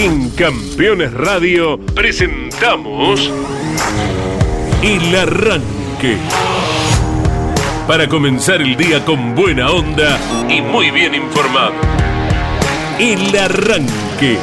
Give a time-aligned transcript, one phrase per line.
[0.00, 3.32] En Campeones Radio presentamos
[4.80, 6.16] El Arranque.
[7.88, 10.16] Para comenzar el día con buena onda
[10.48, 11.72] y muy bien informado.
[13.00, 14.38] El Arranque.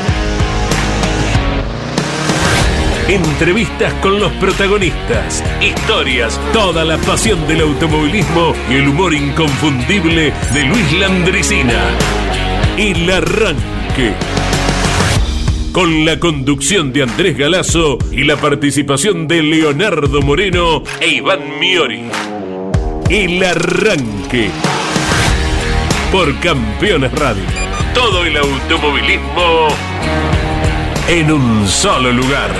[3.07, 10.63] Entrevistas con los protagonistas, historias, toda la pasión del automovilismo y el humor inconfundible de
[10.65, 11.81] Luis Landricina.
[12.77, 14.44] El Arranque.
[15.75, 22.03] Con la conducción de Andrés Galazo y la participación de Leonardo Moreno e Iván Miori.
[23.09, 24.51] El Arranque.
[26.13, 27.43] Por Campeones Radio.
[27.93, 29.67] Todo el automovilismo
[31.09, 32.51] en un solo lugar.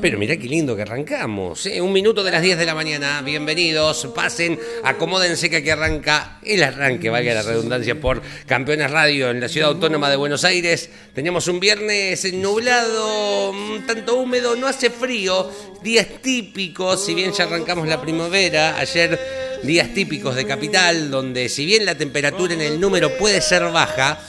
[0.00, 1.66] Pero mirá qué lindo que arrancamos.
[1.66, 1.80] ¿eh?
[1.80, 3.20] Un minuto de las 10 de la mañana.
[3.22, 4.06] Bienvenidos.
[4.14, 9.48] Pasen, acomódense que aquí arranca el arranque, valga la redundancia, por Campeones Radio en la
[9.48, 10.88] ciudad autónoma de Buenos Aires.
[11.14, 13.52] Tenemos un viernes nublado,
[13.86, 15.50] tanto húmedo, no hace frío.
[15.82, 18.78] Días típicos, si bien ya arrancamos la primavera.
[18.78, 19.18] Ayer
[19.64, 24.20] días típicos de capital, donde si bien la temperatura en el número puede ser baja,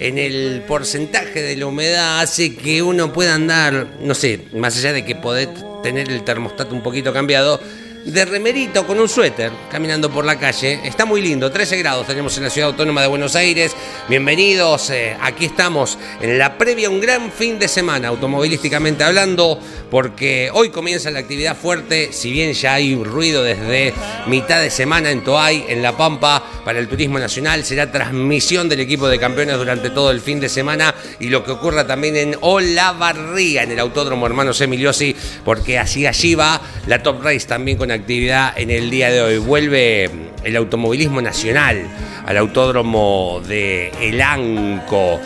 [0.00, 4.94] en el porcentaje de la humedad hace que uno pueda andar, no sé, más allá
[4.94, 5.50] de que poder
[5.82, 7.60] tener el termostato un poquito cambiado,
[8.04, 10.80] de remerito con un suéter caminando por la calle.
[10.84, 13.76] Está muy lindo, 13 grados tenemos en la ciudad autónoma de Buenos Aires.
[14.08, 20.50] Bienvenidos, eh, aquí estamos en la previa, un gran fin de semana automovilísticamente hablando, porque
[20.52, 23.92] hoy comienza la actividad fuerte, si bien ya hay ruido desde
[24.26, 28.80] mitad de semana en Toay, en La Pampa, para el turismo nacional, será transmisión del
[28.80, 32.36] equipo de campeones durante todo el fin de semana y lo que ocurra también en
[32.40, 37.89] Olavarría, en el Autódromo Hermanos Emiliosi, porque así allí va la Top Race también con
[37.94, 39.38] actividad en el día de hoy.
[39.38, 40.10] Vuelve
[40.44, 41.86] el automovilismo nacional
[42.26, 45.20] al autódromo de El Anco.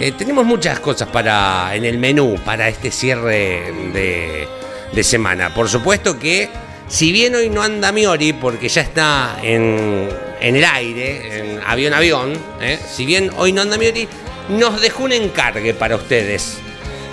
[0.00, 4.48] Eh, tenemos muchas cosas para en el menú para este cierre de,
[4.92, 5.54] de semana.
[5.54, 6.48] Por supuesto que
[6.88, 10.08] si bien hoy no anda Miori porque ya está en,
[10.40, 12.78] en el aire, en avión avión, ¿eh?
[12.88, 14.08] si bien hoy no anda Miori,
[14.48, 16.58] nos dejó un encargue para ustedes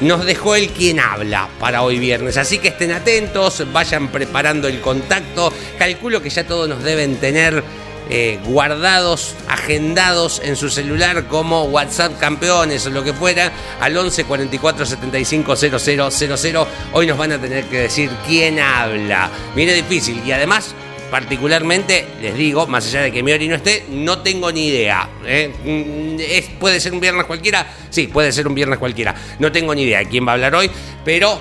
[0.02, 2.38] nos dejó el quien habla para hoy viernes.
[2.38, 5.54] Así que estén atentos, vayan preparando el contacto.
[5.78, 7.64] Calculo que ya todos nos deben tener
[8.10, 14.26] eh, guardados, agendados en su celular como WhatsApp campeones o lo que fuera al 11
[14.26, 16.68] 44 75 000.
[16.94, 19.30] Hoy nos van a tener que decir quién habla.
[19.56, 20.76] Viene difícil y además
[21.12, 25.10] particularmente, les digo, más allá de que Miori no esté, no tengo ni idea.
[25.26, 25.52] ¿eh?
[25.66, 27.68] Mm, ¿Puede ser un viernes cualquiera?
[27.90, 29.14] Sí, puede ser un viernes cualquiera.
[29.38, 30.72] No tengo ni idea de quién va a hablar hoy,
[31.04, 31.40] pero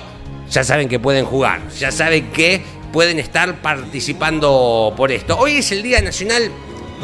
[0.49, 2.61] ya saben que pueden jugar, ya saben que
[2.91, 5.37] pueden estar participando por esto.
[5.37, 6.51] Hoy es el Día Nacional,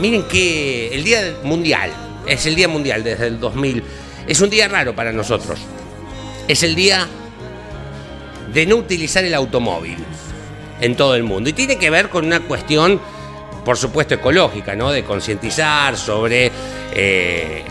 [0.02, 1.92] miren que el Día Mundial,
[2.28, 3.82] es el Día Mundial desde el 2000.
[4.28, 5.58] Es un día raro para nosotros.
[6.50, 7.08] Es el día
[8.54, 9.96] de no utilizar el automóvil
[10.80, 11.50] en todo el mundo.
[11.50, 13.00] Y tiene que ver con una cuestión,
[13.66, 14.92] por supuesto, ecológica, ¿no?
[14.92, 16.52] De concientizar sobre
[16.94, 17.64] eh,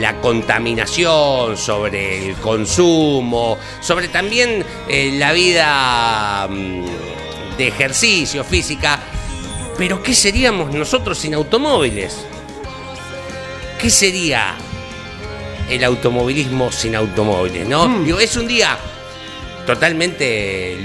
[0.00, 6.84] la contaminación, sobre el consumo, sobre también eh, la vida mm,
[7.56, 9.00] de ejercicio física.
[9.76, 12.24] Pero ¿qué seríamos nosotros sin automóviles?
[13.80, 14.54] ¿Qué sería
[15.68, 17.66] el automovilismo sin automóviles?
[17.66, 17.88] ¿no?
[17.88, 18.20] Mm.
[18.20, 18.78] es un día
[19.66, 20.76] totalmente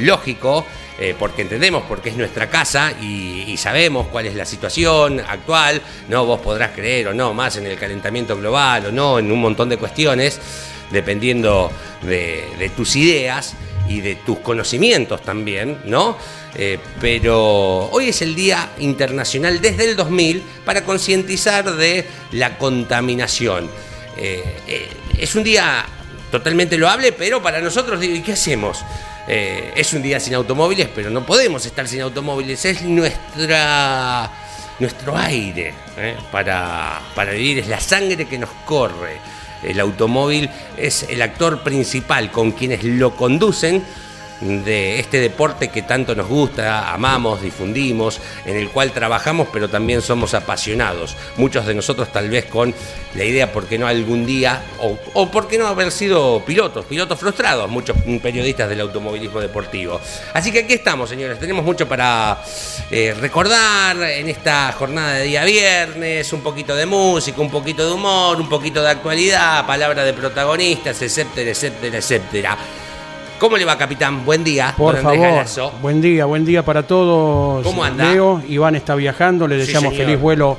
[0.00, 0.64] lógico
[1.00, 6.24] eh, porque entendemos, porque es nuestra casa y, sabemos cuál es la situación actual, no
[6.24, 9.68] vos podrás creer o no más en el calentamiento global o no, en un montón
[9.68, 10.40] de cuestiones,
[10.90, 11.70] dependiendo
[12.02, 13.54] de, tus ideas
[13.88, 16.16] y de tus conocimientos también, ¿no?
[16.56, 23.70] Eh, pero hoy es el Día Internacional desde el 2000 para concientizar de la contaminación.
[24.16, 25.84] Eh, es un día
[26.30, 28.84] totalmente loable, pero para nosotros, ¿y qué hacemos?
[29.30, 32.64] Eh, es un día sin automóviles, pero no podemos estar sin automóviles.
[32.64, 34.30] Es nuestra,
[34.78, 39.18] nuestro aire eh, para, para vivir, es la sangre que nos corre.
[39.62, 43.84] El automóvil es el actor principal con quienes lo conducen
[44.40, 50.02] de este deporte que tanto nos gusta, amamos, difundimos, en el cual trabajamos, pero también
[50.02, 51.16] somos apasionados.
[51.36, 52.74] Muchos de nosotros tal vez con
[53.14, 54.62] la idea, ¿por qué no algún día?
[54.80, 60.00] O, o por qué no haber sido pilotos, pilotos frustrados, muchos periodistas del automovilismo deportivo.
[60.34, 62.42] Así que aquí estamos, señores, tenemos mucho para
[62.90, 67.92] eh, recordar en esta jornada de día viernes, un poquito de música, un poquito de
[67.92, 72.58] humor, un poquito de actualidad, palabra de protagonistas, etcétera, etcétera, etcétera.
[73.38, 74.24] ¿Cómo le va, capitán?
[74.24, 74.74] Buen día.
[74.76, 75.44] Por favor.
[75.80, 77.64] Buen día, buen día para todos.
[77.64, 78.12] ¿Cómo anda?
[78.12, 80.56] Leo, Iván está viajando, le deseamos feliz vuelo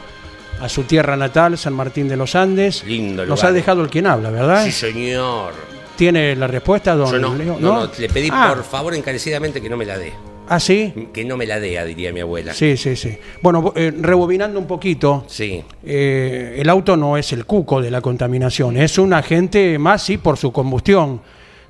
[0.62, 2.84] a su tierra natal, San Martín de los Andes.
[2.86, 3.52] Lindo Nos lugar.
[3.52, 4.64] ha dejado el quien habla, ¿verdad?
[4.64, 5.54] Sí, señor.
[5.98, 7.58] ¿Tiene la respuesta, don Yo no, Leo?
[7.60, 10.14] no, no, le pedí Ah, por favor encarecidamente que no me la dé.
[10.48, 11.10] ¿Ah, sí?
[11.14, 12.54] Que no me la dé, diría mi abuela.
[12.54, 13.18] Sí, sí, sí.
[13.42, 15.64] Bueno, eh, rebobinando un poquito, Sí.
[15.86, 20.18] eh, el auto no es el cuco de la contaminación, es un agente más, sí,
[20.18, 21.22] por su combustión.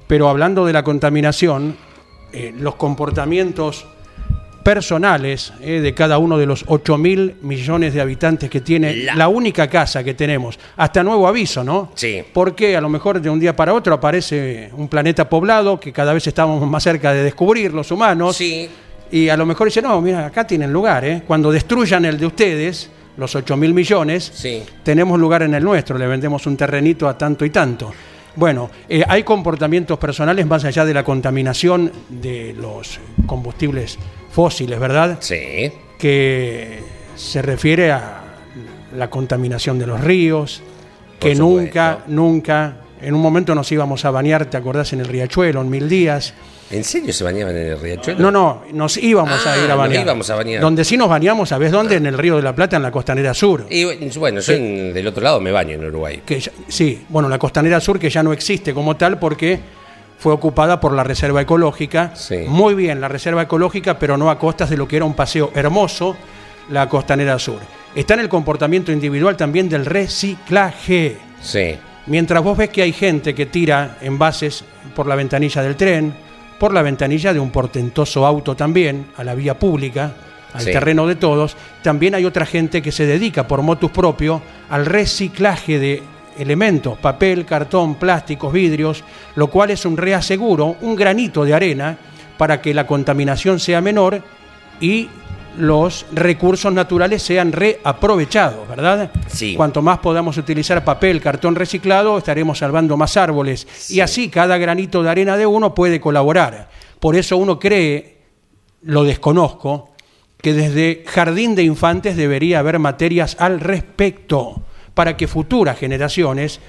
[0.10, 1.78] Pero hablando de la contaminación,
[2.34, 3.86] eh, los comportamientos
[4.64, 9.16] personales eh, de cada uno de los 8 mil millones de habitantes que tiene La-
[9.16, 11.92] la única casa que tenemos, hasta nuevo aviso, ¿no?
[11.96, 12.24] Sí.
[12.34, 16.12] Porque a lo mejor de un día para otro aparece un planeta poblado que cada
[16.14, 18.36] vez estamos más cerca de descubrir los humanos.
[18.36, 18.68] Sí.
[19.12, 21.22] Y a lo mejor dice, no, mira, acá tienen lugar, ¿eh?
[21.26, 24.64] Cuando destruyan el de ustedes, los 8 mil millones, Sí.
[24.84, 27.92] tenemos lugar en el nuestro, le vendemos un terrenito a tanto y tanto.
[28.40, 34.00] Bueno, eh, hay comportamientos personales más allá de la contaminación de los combustibles
[34.32, 35.18] fósiles, ¿verdad?
[35.20, 35.74] Sí.
[35.98, 36.80] Que
[37.18, 38.22] se refiere a
[38.96, 40.64] la contaminación de los ríos,
[41.20, 44.94] que nunca, nunca, en un momento nos íbamos a bañar, ¿te acordás?
[44.94, 46.34] En el riachuelo, en mil días.
[46.72, 48.20] ¿En serio se bañaban en el riachuelo?
[48.20, 50.04] No, no, nos íbamos Ah, a ir a nos bañar.
[50.04, 50.62] íbamos a bañar.
[50.62, 51.96] Donde sí nos bañamos, ¿sabes dónde?
[51.96, 53.66] En el Río de la Plata, en la Costanera Sur.
[53.70, 53.86] Y
[54.18, 56.22] bueno, yo en- del otro lado me baño en Uruguay.
[56.26, 59.60] Que ya- sí, bueno, la Costanera Sur que ya no existe como tal porque
[60.20, 62.12] fue ocupada por la Reserva Ecológica.
[62.16, 62.40] Sí.
[62.48, 65.52] Muy bien, la Reserva Ecológica, pero no a costas de lo que era un paseo
[65.56, 66.16] hermoso,
[66.70, 67.60] la Costanera Sur.
[67.96, 71.18] Está en el comportamiento individual también del reciclaje.
[71.42, 71.76] Sí.
[72.10, 74.64] Mientras vos ves que hay gente que tira envases
[74.96, 76.12] por la ventanilla del tren,
[76.60, 80.14] por la ventanilla de un portentoso auto también, a la vía pública,
[80.54, 80.72] al Sí.
[80.72, 84.42] terreno de todos, también hay otra gente que se dedica por motus propio
[84.72, 86.04] al reciclaje de
[86.40, 89.04] elementos, papel, cartón, plásticos, vidrios,
[89.36, 91.96] lo cual es un reaseguro, un granito de arena
[92.40, 94.22] para que la contaminación sea menor
[94.82, 95.08] y
[95.60, 99.12] los recursos naturales sean reaprovechados, ¿verdad?
[99.28, 99.56] Sí.
[99.56, 103.68] Cuanto más podamos utilizar papel, cartón reciclado, estaremos salvando más árboles.
[103.90, 106.70] Y así cada granito de arena de uno puede colaborar.
[107.00, 108.20] Por eso uno cree,
[108.84, 109.90] lo desconozco,
[110.42, 114.62] que desde Jardín de Infantes debería haber materias al respecto
[114.94, 116.62] para que futuras generaciones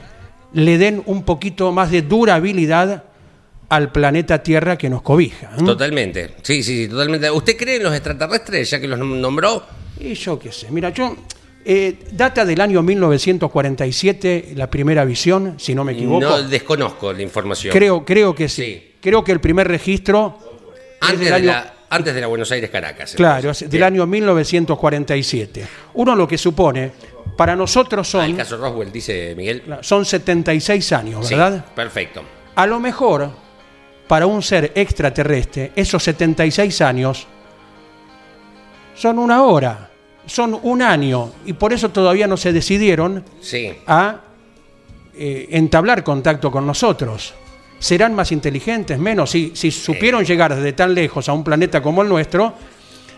[0.53, 3.05] le den un poquito más de durabilidad
[3.71, 5.53] al planeta Tierra que nos cobija.
[5.59, 5.65] ¿eh?
[5.65, 6.35] Totalmente.
[6.43, 7.31] Sí, sí, sí, totalmente.
[7.31, 9.65] ¿Usted cree en los extraterrestres, ya que los nom- nombró?
[9.99, 11.17] Y yo qué sé, mira, yo...
[11.65, 16.21] eh, data del año 1947 la primera visión, si no me equivoco.
[16.21, 17.73] No desconozco la información.
[17.73, 18.63] creo, creo que sí.
[18.65, 18.87] Sí.
[19.01, 20.37] Creo que el primer registro
[21.01, 23.15] es antes, del de año- la, antes de la Buenos Aires Caracas.
[23.15, 23.71] Claro, entonces.
[23.71, 25.67] del año 1947.
[25.95, 26.91] Uno lo que supone,
[27.37, 29.63] para nosotros Ah, el son, caso Roswell, dice Miguel.
[29.83, 31.65] son 76 años, Sí, ¿verdad?
[31.75, 32.23] perfecto.
[32.57, 33.31] A lo mejor,
[34.11, 37.29] para un ser extraterrestre, esos 76 años
[38.97, 39.89] son una hora,
[40.27, 43.71] son un año, y por eso todavía no se decidieron Sí.
[43.87, 44.17] a
[45.15, 47.35] eh, entablar contacto con nosotros.
[47.79, 48.99] ¿Serán más inteligentes?
[48.99, 49.31] Menos.
[49.31, 52.55] Si, si supieron llegar desde tan lejos a un planeta como el nuestro,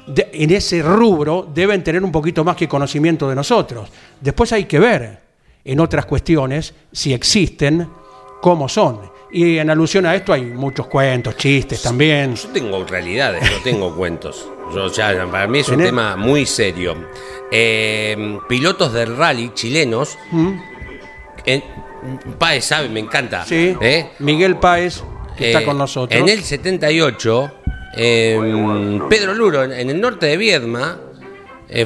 [0.06, 3.88] de- en ese rubro deben tener un poquito más que conocimiento de nosotros.
[4.20, 5.20] Después hay que ver
[5.64, 7.88] en otras cuestiones si existen,
[8.42, 9.12] cómo son.
[9.34, 12.34] Y en alusión a esto hay muchos cuentos, chistes también.
[12.37, 14.46] Yo tengo realidades, no tengo cuentos.
[14.75, 17.08] Yo ya, para mí es un tema muy serio.
[17.50, 20.19] Eh, pilotos del rally chilenos.
[21.46, 21.62] En,
[22.38, 23.47] Páez sabe, me encanta.
[23.47, 24.11] Sí, ¿eh?
[24.18, 25.02] Miguel Páez,
[25.37, 26.21] que está Eh, con nosotros.
[26.21, 27.52] En el 78,
[27.95, 30.99] en Pedro Luro, en, el norte de Viedma,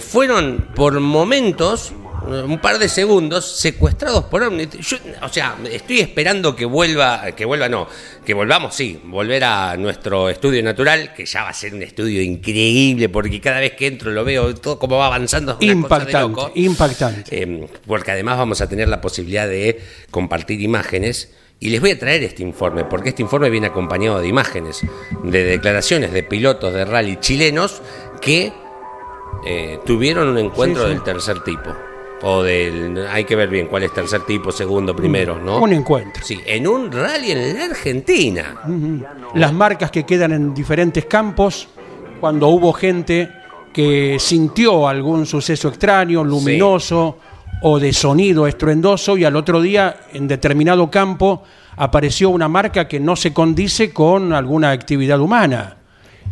[0.00, 1.92] fueron por momentos,
[2.26, 4.50] un par de segundos, secuestrados por.
[4.52, 7.86] Yo, o sea, estoy esperando que vuelva, que vuelva no,
[8.24, 12.20] que volvamos, sí, volver a nuestro estudio natural, que ya va a ser un estudio
[12.22, 15.56] increíble, porque cada vez que entro lo veo todo como va avanzando.
[15.60, 16.52] es una cosa de impactante, loco.
[16.54, 17.42] impactante.
[17.42, 19.80] Eh, porque además vamos a tener la posibilidad de
[20.10, 21.32] compartir imágenes.
[21.58, 24.82] Y les voy a traer este informe, porque este informe viene acompañado de imágenes,
[25.24, 27.80] de declaraciones de pilotos de rally chilenos
[28.20, 28.52] que
[29.46, 30.94] eh, tuvieron un encuentro Sí, sí.
[30.94, 31.74] del tercer tipo.
[32.22, 33.06] O del.
[33.08, 35.60] Hay que ver bien cuál es tercer tipo, segundo, primero, ¿no?
[35.60, 36.24] Un encuentro.
[36.24, 38.62] Sí, en un rally en la Argentina.
[39.34, 41.68] las marcas que quedan en diferentes campos,
[42.20, 43.30] cuando hubo gente
[43.72, 47.18] que sintió algún suceso extraño, luminoso
[47.62, 51.42] o de sonido estruendoso y al otro día en determinado campo
[51.76, 55.76] apareció una marca que no se condice con alguna actividad humana.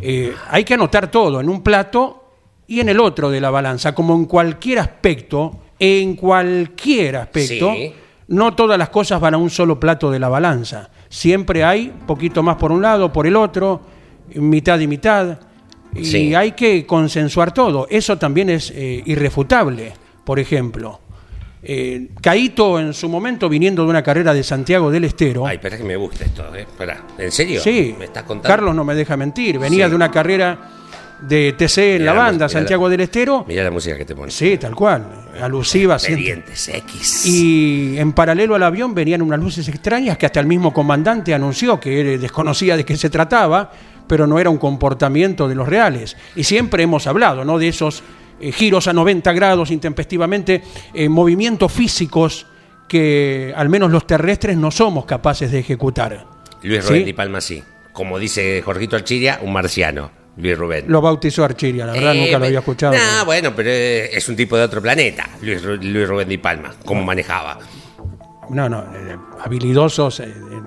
[0.01, 2.25] Eh, hay que anotar todo en un plato
[2.67, 7.93] y en el otro de la balanza, como en cualquier aspecto, en cualquier aspecto, Sí.
[8.29, 10.91] no todas las cosas van a un solo plato de la balanza.
[11.09, 13.81] Siempre hay poquito más por un lado, por el otro,
[14.35, 15.39] mitad y mitad.
[15.95, 16.35] Y Sí.
[16.35, 17.87] hay que consensuar todo.
[17.89, 19.93] Eso también es eh, irrefutable.
[20.25, 21.01] por ejemplo.
[21.63, 25.47] Eh, Caito en su momento viniendo de una carrera de Santiago del Estero.
[25.47, 26.63] Ay, espera que me gusta esto, ¿eh?
[26.63, 27.61] Espera, ¿en serio?
[27.61, 28.49] Sí, ¿Me estás contando?
[28.49, 29.59] Carlos no me deja mentir.
[29.59, 29.91] Venía Sí.
[29.91, 30.59] de una carrera
[31.29, 33.45] de TC en la la banda, Santiago la- del Estero.
[33.49, 34.35] Mirá la música que te pones.
[34.35, 35.07] Sí, tal cual.
[35.41, 35.95] Alusiva.
[35.95, 37.27] Expedientes X.
[37.27, 41.81] Y en paralelo al avión venían unas luces extrañas que hasta el mismo comandante anunció
[41.81, 43.71] que él desconocía de qué se trataba,
[44.07, 46.17] pero no era un comportamiento de los reales.
[46.37, 47.59] Y siempre hemos hablado ¿no?
[47.59, 48.03] de esos
[48.41, 50.63] eh, giros a 90 grados intempestivamente,
[50.93, 52.47] eh, movimientos físicos
[52.89, 56.27] que al menos los terrestres no somos capaces de ejecutar.
[56.63, 57.03] Luis ¿Sí?
[57.03, 57.63] Di Palma sí.
[57.93, 60.11] Como dice Jorgito Archiria, un marciano.
[60.37, 60.85] Luis Rubén.
[60.89, 62.95] Lo bautizó Archiria, la verdad Eh, nunca lo había escuchado.
[62.95, 67.05] nah, bueno, pero es un tipo de otro planeta, Luis, Luis Rubén Di Palma, cómo
[67.05, 67.59] manejaba.
[68.51, 70.61] No, no, eh, habilidosos eh, eh,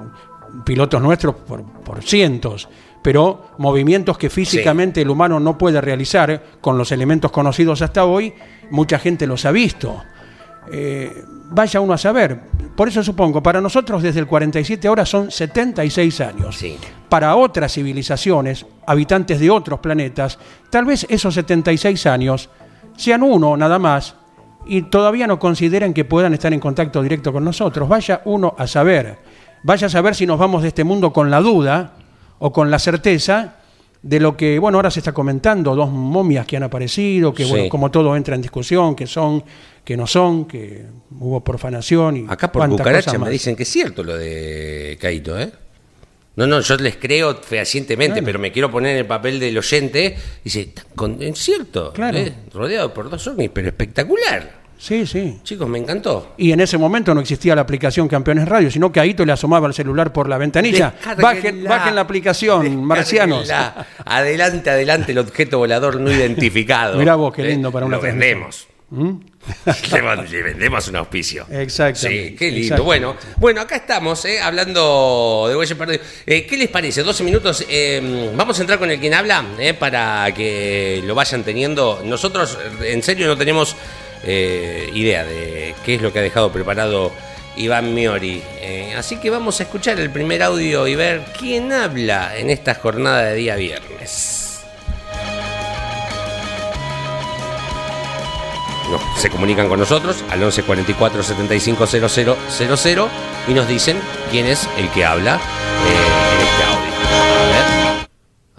[0.66, 2.68] pilotos nuestros por, por cientos,
[3.04, 8.34] pero movimientos que físicamente el humano no puede realizar con los elementos conocidos hasta hoy,
[8.72, 10.04] mucha gente los ha visto.
[10.72, 12.40] Eh, vaya uno a saber.
[12.76, 16.58] Por eso supongo, para nosotros desde el 47 ahora son 76 años.
[16.58, 16.78] Sí.
[17.10, 20.38] Para otras civilizaciones, habitantes de otros planetas,
[20.70, 22.50] tal vez esos 76 años
[22.96, 24.16] sean uno nada más
[24.66, 27.88] y todavía no consideren que puedan estar en contacto directo con nosotros.
[27.88, 29.18] Vaya uno a saber.
[29.64, 31.94] Vaya a saber si nos vamos de este mundo con la duda
[32.40, 33.57] o con la certeza
[34.08, 37.50] de lo que, bueno, ahora se está comentando, dos momias que han aparecido, que, Sí.
[37.50, 39.44] bueno, como todo entra en discusión, que son,
[39.84, 40.86] que no son, que
[41.20, 45.52] hubo profanación y Acá por cucaracha me dicen que es cierto lo de Caito, ¿eh?
[46.38, 50.16] No, no, yo les creo fehacientemente, pero me quiero poner en el papel del oyente.
[50.44, 52.18] Dice, "Está con- es cierto, Claro.
[52.18, 52.32] ¿eh?
[52.54, 54.67] rodeado por dos ovnis, pero espectacular.
[54.78, 55.40] Sí, sí.
[55.44, 56.34] Chicos, me encantó.
[56.38, 59.68] Y en ese momento no existía la aplicación Campeones Radio, sino que Aito le asomaba
[59.68, 60.94] el celular por la ventanilla.
[61.18, 63.50] Bajen, la aplicación, marcianos.
[64.06, 66.98] Adelante, adelante, el objeto volador no identificado.
[66.98, 67.50] Mirá vos, qué ¿Eh?
[67.50, 68.68] lindo para una Lo vendemos.
[68.90, 71.46] le, le vendemos un auspicio.
[71.52, 72.84] Exactamente, Sí, qué lindo.
[72.84, 76.04] Bueno, bueno, acá estamos, eh, hablando de Huella Perdido.
[76.26, 77.04] Eh, ¿Qué les parece?
[77.04, 77.66] 12 minutos.
[77.70, 79.44] eh, vamos a entrar con el quien habla
[79.80, 82.02] para que lo vayan teniendo.
[82.06, 83.76] Nosotros, en serio, no tenemos
[84.24, 87.12] eh, idea de qué es lo que ha dejado preparado
[87.58, 88.42] Iván Miori.
[88.62, 92.76] Eh, así que vamos a escuchar el primer audio y ver quién habla en esta
[92.76, 94.48] jornada de día viernes.
[98.92, 103.10] No, se comunican con nosotros al 11 44 75 00 00
[103.50, 104.00] y nos dicen
[104.32, 105.40] quién es el que habla eh,
[106.34, 106.94] en este audio.
[107.38, 107.66] A ver.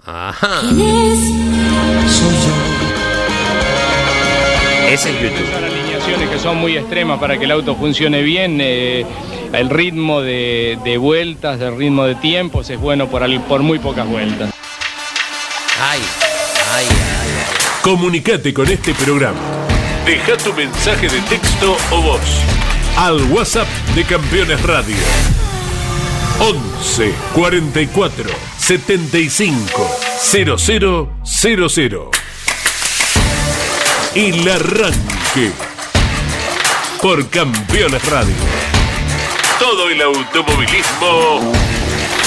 [0.05, 0.61] Ajá.
[2.09, 2.68] Soy yo.
[4.89, 5.47] Es en YouTube.
[5.47, 8.59] Usar alineaciones que son muy extremas para que el auto funcione bien.
[8.61, 9.05] eh,
[9.53, 13.79] el ritmo de, de vueltas, el ritmo de tiempos es bueno por, al- por muy
[13.79, 14.51] pocas vueltas.
[15.81, 15.99] Ay,
[16.75, 17.57] ay, ay, ay.
[17.81, 19.39] Comunicate con este programa.
[20.05, 22.21] Deja tu mensaje de texto o voz
[22.97, 24.95] al WhatsApp de Campeones Radio.
[26.39, 32.18] 11 44 75 0000.
[34.15, 35.51] El arranque
[37.01, 38.33] por Campeones Radio.
[39.59, 41.51] Todo el automovilismo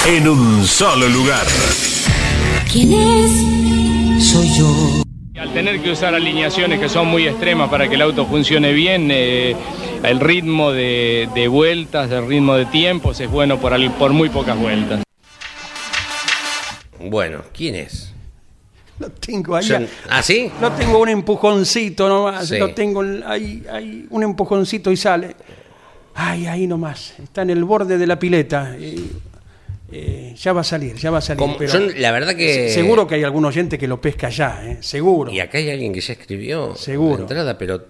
[0.07, 1.47] en un solo lugar.
[2.71, 4.25] ¿Quién es?
[4.31, 5.03] Soy yo.
[5.41, 9.09] Al tener que usar alineaciones que son muy extremas para que el auto funcione bien,
[9.11, 9.57] eh,
[10.05, 14.29] el ritmo de, de vueltas, el ritmo de tiempos es bueno por, al- por muy
[14.29, 15.03] pocas vueltas.
[17.01, 18.13] Bueno, ¿quién es?
[19.09, 19.67] Lo tengo ahí.
[19.67, 19.79] Yo-
[20.09, 20.51] ¿Ah, sí?
[20.61, 22.49] Lo tengo un empujoncito nomás.
[22.49, 22.59] Sí.
[22.59, 25.37] Lo tengo ahí, ahí, un empujoncito y sale.
[26.15, 27.15] Ay, ahí nomás.
[27.23, 28.77] Está en el borde de la pileta.
[28.79, 29.11] y,
[29.95, 31.47] eh, ya va a salir, ya va a salir.
[31.59, 34.63] Pero yo la verdad que- se- Seguro que hay algún oyente que lo pesca ya,
[34.65, 34.79] ¿eh?
[34.81, 35.31] Seguro.
[35.31, 37.17] Y acá hay alguien que ya escribió Seguro.
[37.17, 37.87] la entrada, pero.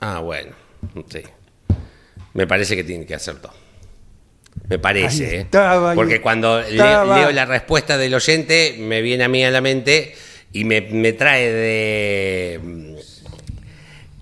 [0.00, 0.52] Ah, bueno.
[1.08, 1.20] Sí.
[2.34, 3.50] Me parece que tiene que hacerlo.
[4.68, 5.46] Me parece, ¿eh?
[5.94, 7.18] Porque cuando estaba.
[7.18, 10.14] leo la respuesta del oyente, me viene a mí a la mente
[10.60, 12.60] y me, me trae de.
[12.62, 12.94] mm,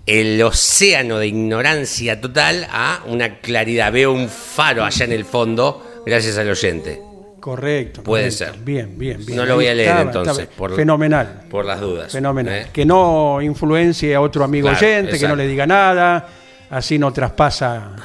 [0.05, 3.91] El océano de ignorancia total a una claridad.
[3.91, 7.01] Veo un faro allá en el fondo, gracias al oyente.
[7.39, 8.01] Correcto.
[8.03, 8.53] Puede correcto.
[8.53, 8.63] ser.
[8.63, 9.37] Bien, bien, bien.
[9.37, 10.39] No lo voy a leer estaba, entonces.
[10.43, 10.57] estaba.
[10.57, 11.41] por- Fenomenal.
[11.49, 12.11] Por las dudas.
[12.11, 12.53] Fenomenal.
[12.53, 12.67] ¿eh?
[12.73, 16.27] Que no influencie a otro amigo Claro, oyente, que no le diga nada,
[16.69, 17.95] así no traspasa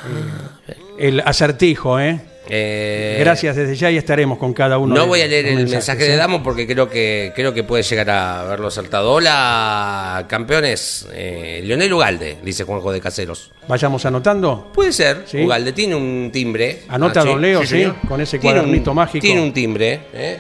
[0.69, 2.21] eh, el acertijo, ¿eh?
[2.49, 4.95] Eh, Gracias desde ya y estaremos con cada uno.
[4.95, 6.17] No de voy a leer el mensaje de ¿eh?
[6.17, 9.13] Damo porque creo que creo que puede llegar a haberlo saltado.
[9.13, 11.07] Hola, campeones.
[11.13, 13.51] Eh, Leonel Ugalde, dice Juanjo de Caseros.
[13.69, 14.71] Vayamos anotando.
[14.73, 15.25] Puede ser.
[15.27, 15.43] Sí.
[15.45, 16.83] Ugalde tiene un timbre.
[16.89, 19.23] Anota, don Leo, sí, con ese Tiene un- cuadernito mágico.
[19.23, 20.39] Tiene un timbre, ¿eh?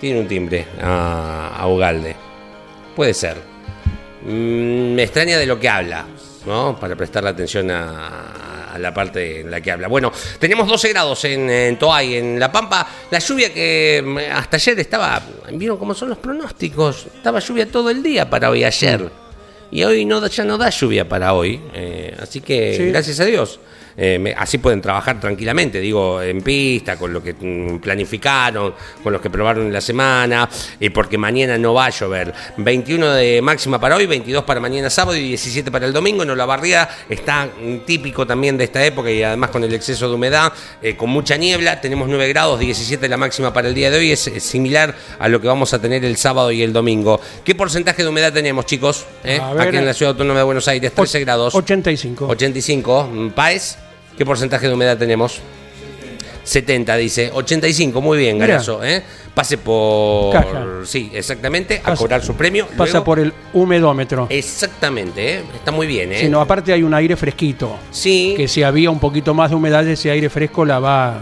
[0.00, 2.14] Tiene un timbre a, a Ugalde.
[2.94, 3.36] Puede ser.
[4.24, 6.04] Mm, me extraña de lo que habla.
[6.46, 6.78] ¿no?
[6.80, 8.47] Para prestarle atención a,
[8.78, 9.88] la parte en la que habla.
[9.88, 12.86] Bueno, tenemos 12 grados en, en Toay, en La Pampa.
[13.10, 17.06] La lluvia que mm, hasta ayer estaba, ¿vieron cómo son los pronósticos?
[17.14, 19.08] Estaba lluvia todo el día para hoy, ayer.
[19.70, 21.60] Y hoy no, ya no da lluvia para hoy.
[21.74, 22.84] eh, así que, Sí.
[22.90, 23.60] gracias a Dios.
[24.00, 29.12] Eh, me- así pueden trabajar tranquilamente, digo, en pista, con lo que mm, planificaron, con
[29.12, 32.32] los que probaron en la semana, y porque mañana no va a llover.
[32.56, 36.22] 21 de máxima para hoy, 22 para mañana sábado y 17 para el domingo.
[36.22, 40.14] En Olavarría está mm, típico también de esta época y además con el exceso de
[40.14, 41.80] humedad, eh, con mucha niebla.
[41.80, 44.12] Tenemos 9 grados, 17 la máxima para el día de hoy.
[44.12, 47.20] Es, es similar a lo que vamos a tener el sábado y el domingo.
[47.44, 49.04] ¿Qué porcentaje de humedad tenemos, chicos?
[49.24, 49.40] eh?
[49.54, 49.68] Ver.
[49.68, 51.54] Aquí en la Ciudad Autónoma de Buenos Aires, 13 grados.
[51.54, 52.26] 85.
[52.28, 53.08] 85.
[53.12, 53.76] Mm, Paez,
[54.18, 55.40] ¿qué porcentaje de humedad tenemos?
[56.44, 57.30] 70, dice.
[57.32, 58.38] 85, muy bien.
[58.38, 58.82] Garazo.
[58.82, 59.02] ¿eh?
[59.34, 60.32] Pase por.
[60.32, 60.64] Caja.
[60.84, 62.66] Sí, exactamente, a cobrar su premio.
[62.76, 64.26] Pasa Luego- por el humedómetro.
[64.30, 65.42] Exactamente, ¿eh?
[65.54, 66.12] está muy bien.
[66.12, 66.20] ¿eh?
[66.20, 67.76] Sí, no, aparte hay un aire fresquito.
[67.90, 71.18] Sí, Que si había un poquito más de humedad, ese aire fresco la va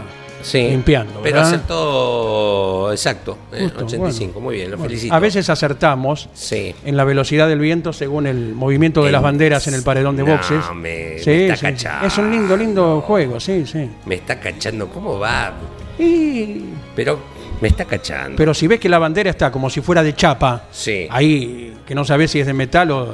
[0.47, 0.69] sí.
[0.69, 1.19] limpiando.
[1.21, 1.53] Pero ¿verdad?
[1.53, 3.63] acertó exacto, ¿eh?
[3.63, 4.45] Justo, 85, bueno.
[4.45, 5.13] muy bien, lo Bueno, felicito.
[5.13, 6.73] A veces acertamos Sí.
[6.85, 10.23] en la velocidad del viento según el movimiento de las banderas en el paredón de
[10.23, 10.63] No, boxes.
[10.75, 12.07] me- Sí, me está cachando.
[12.07, 13.89] Es un lindo, lindo juego, sí, sí.
[14.05, 15.53] Me está cachando, ¿cómo va?
[15.99, 16.61] Y-
[16.95, 17.19] Pero
[17.61, 18.35] me está cachando.
[18.37, 21.07] pero si ves que la bandera está como si fuera de chapa, Sí.
[21.09, 23.13] ahí que no sabes si es de metal o,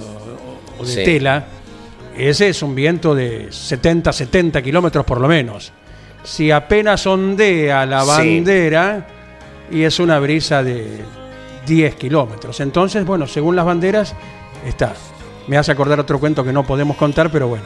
[0.79, 1.45] o de tela,
[2.17, 5.71] ese es un viento de 70, 70 kilómetros por lo menos.
[6.23, 8.07] Si apenas ondea la Sí.
[8.07, 9.07] bandera
[9.71, 10.99] y es una brisa de
[11.65, 12.59] 10 kilómetros.
[12.59, 14.13] Entonces, bueno, según las banderas,
[14.65, 14.93] está.
[15.47, 17.65] Me hace acordar otro cuento que no podemos contar, pero bueno.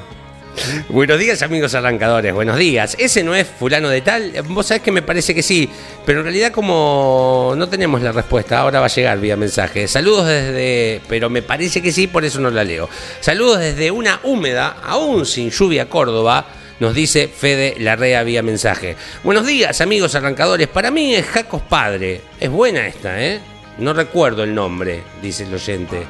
[0.89, 2.33] Buenos días, amigos arrancadores.
[2.33, 2.95] Buenos días.
[2.97, 4.33] ¿Ese no es fulano de tal?
[4.49, 5.69] Vos sabés que me parece que sí,
[6.03, 9.87] pero en realidad como no tenemos la respuesta, ahora va a llegar vía mensaje.
[9.87, 10.99] Saludos desde...
[11.07, 12.89] Pero me parece que sí, por eso no la leo.
[13.19, 16.47] Saludos desde una húmeda, aún sin lluvia, Córdoba.
[16.79, 18.95] Nos dice Fede Larrea vía mensaje.
[19.23, 20.67] Buenos días, amigos arrancadores.
[20.67, 22.21] Para mí es Jacos Padre.
[22.39, 23.39] Es buena esta, ¿eh?
[23.79, 26.03] No recuerdo el nombre, dice el oyente.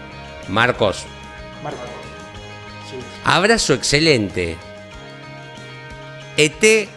[0.49, 1.05] Marcos.
[3.23, 4.57] Abrazo excelente.
[6.35, 6.89] ET,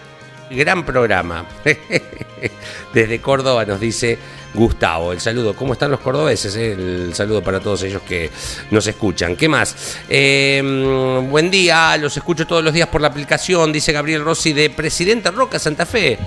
[0.50, 1.46] gran programa.
[2.92, 4.18] Desde Córdoba nos dice
[4.54, 5.12] Gustavo.
[5.12, 5.54] El saludo.
[5.54, 6.54] ¿Cómo están los cordobeses?
[6.56, 6.72] eh?
[6.72, 8.30] El saludo para todos ellos que
[8.70, 9.36] nos escuchan.
[9.36, 9.96] ¿Qué más?
[10.08, 14.52] Eh, mm, buen día, los escucho todos los días por la aplicación, dice Gabriel Rossi
[14.52, 16.18] de Presidente Roca Santa Fe.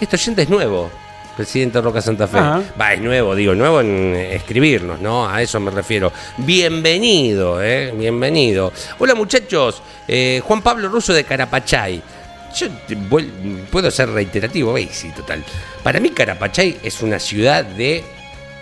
[0.00, 0.90] Este oyente es nuevo.
[1.36, 2.38] Presidente Roca Santa Fe.
[2.38, 2.62] Ajá.
[2.78, 5.26] Va, es nuevo, digo, nuevo en escribirnos, ¿no?
[5.28, 6.12] A eso me refiero.
[6.36, 7.92] Bienvenido, ¿eh?
[7.96, 8.72] Bienvenido.
[8.98, 12.02] Hola muchachos, Eh, Juan Pablo Russo de Carapachay.
[12.54, 12.68] Yo
[13.70, 14.90] puedo ser reiterativo, ¿veis?
[14.92, 15.44] Sí, total.
[15.82, 18.04] Para mí Carapachay es una ciudad de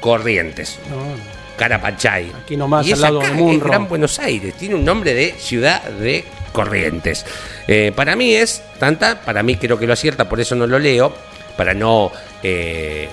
[0.01, 0.79] corrientes.
[0.91, 1.15] No,
[1.57, 2.33] Carapachay.
[2.43, 3.55] Aquí nomás, y al lado acá, de Munro.
[3.55, 4.55] en Gran Buenos Aires.
[4.55, 7.27] Tiene un nombre de ciudad de corrientes.
[7.67, 10.79] Eh, para mí es tanta, para mí creo que lo acierta, por eso no lo
[10.79, 11.15] leo,
[11.57, 13.09] para no eh,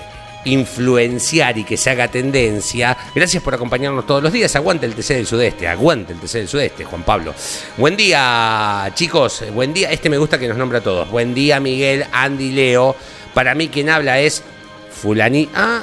[0.46, 2.96] influenciar y que se haga tendencia.
[3.14, 4.54] Gracias por acompañarnos todos los días.
[4.56, 7.34] Aguante el TC del Sudeste, aguante el TC del Sudeste, Juan Pablo.
[7.76, 9.44] Buen día, chicos.
[9.52, 9.90] Buen día.
[9.90, 11.10] Este me gusta que nos nombra a todos.
[11.10, 12.96] Buen día, Miguel, Andy, Leo.
[13.34, 14.42] Para mí quien habla es
[14.90, 15.48] Fulani.
[15.54, 15.82] Ah,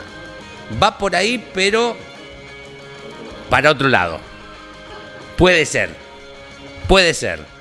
[0.82, 1.96] va por ahí, pero
[3.50, 4.20] para otro lado.
[5.38, 5.90] Puede ser.
[6.88, 7.53] Puede ser.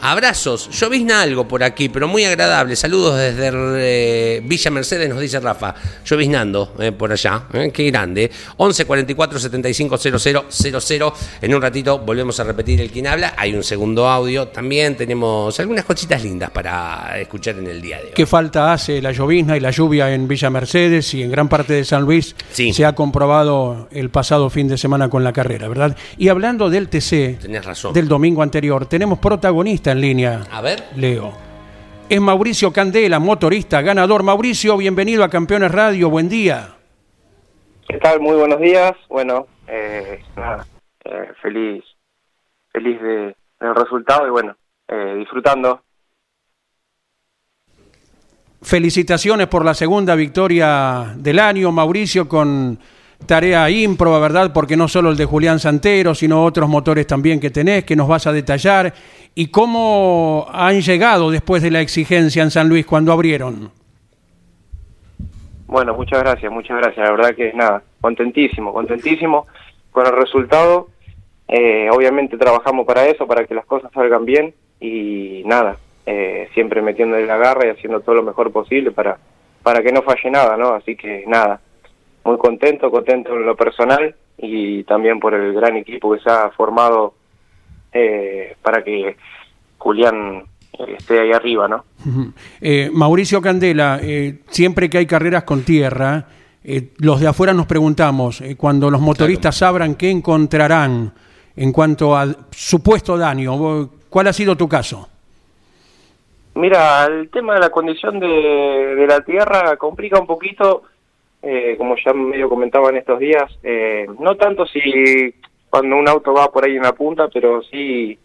[0.00, 0.68] Abrazos.
[0.70, 2.76] Llovizna algo por aquí, pero muy agradable.
[2.76, 5.74] Saludos desde eh, Villa Mercedes, nos dice Rafa.
[6.04, 7.42] Lloviznando eh, por allá.
[7.52, 8.30] eh, qué grande.
[8.56, 11.14] 11 44 75 00 00.
[11.42, 13.34] En un ratito volvemos a repetir el quien habla.
[13.36, 14.48] Hay un segundo audio.
[14.48, 18.10] También tenemos algunas cositas lindas para escuchar en el día de hoy.
[18.14, 21.72] ¿Qué falta hace la llovizna y la lluvia en Villa Mercedes y en gran parte
[21.74, 22.34] de San Luis?
[22.52, 22.72] Sí.
[22.72, 25.96] Se ha comprobado el pasado fin de semana con la carrera, ¿verdad?
[26.16, 27.92] Y hablando del TC, Tenés razón.
[27.92, 29.18] del domingo anterior, tenemos
[29.92, 30.84] en línea, A ver.
[30.96, 31.32] Leo.
[32.08, 34.22] Es Mauricio Candela, motorista, ganador.
[34.22, 36.74] Mauricio, bienvenido a Campeones Radio, buen día.
[37.86, 38.20] ¿Qué tal?
[38.20, 38.92] Muy buenos días.
[39.08, 40.66] Bueno, eh, nada,
[41.04, 41.84] eh, feliz,
[42.72, 44.56] feliz de, del resultado y bueno,
[44.88, 45.82] eh, disfrutando.
[48.60, 52.78] Felicitaciones por la segunda victoria del año, Mauricio, con
[53.26, 54.52] tarea ímproba, ¿verdad?
[54.52, 58.08] Porque no solo el de Julián Santero, sino otros motores también que tenés, que nos
[58.08, 58.92] vas a detallar.
[59.34, 63.70] ¿Y cómo han llegado después de la exigencia en San Luis cuando abrieron?
[65.66, 67.04] Bueno, muchas gracias, muchas gracias.
[67.04, 69.46] La verdad que nada, contentísimo, contentísimo
[69.92, 70.88] con el resultado.
[71.46, 75.76] Eh, obviamente trabajamos para eso, para que las cosas salgan bien y nada,
[76.06, 79.18] eh, siempre metiéndole la garra y haciendo todo lo mejor posible para,
[79.62, 80.74] para que no falle nada, ¿no?
[80.74, 81.60] Así que nada,
[82.28, 86.50] muy contento, contento en lo personal y también por el gran equipo que se ha
[86.50, 87.14] formado
[87.92, 89.16] eh, para que
[89.78, 90.44] Julián
[90.78, 91.84] eh, esté ahí arriba, ¿no?
[92.60, 96.26] Eh, Mauricio Candela, eh, siempre que hay carreras con tierra,
[96.98, 101.10] los de afuera nos preguntamos, cuando los motoristas sabrán qué encontrarán
[101.56, 105.08] en cuanto a supuesto daño, ¿cuál ha sido tu caso?
[106.56, 110.82] Mira, el tema de la condición de, de la tierra complica un poquito,
[111.42, 115.34] eh, como ya medio comentaba en estos días, eh, no tanto si
[115.70, 118.18] cuando un auto va por ahí en la punta, pero sí,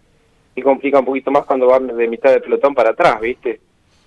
[0.55, 3.59] sí complica un poquito más cuando van de mitad del pelotón para atrás, ¿viste?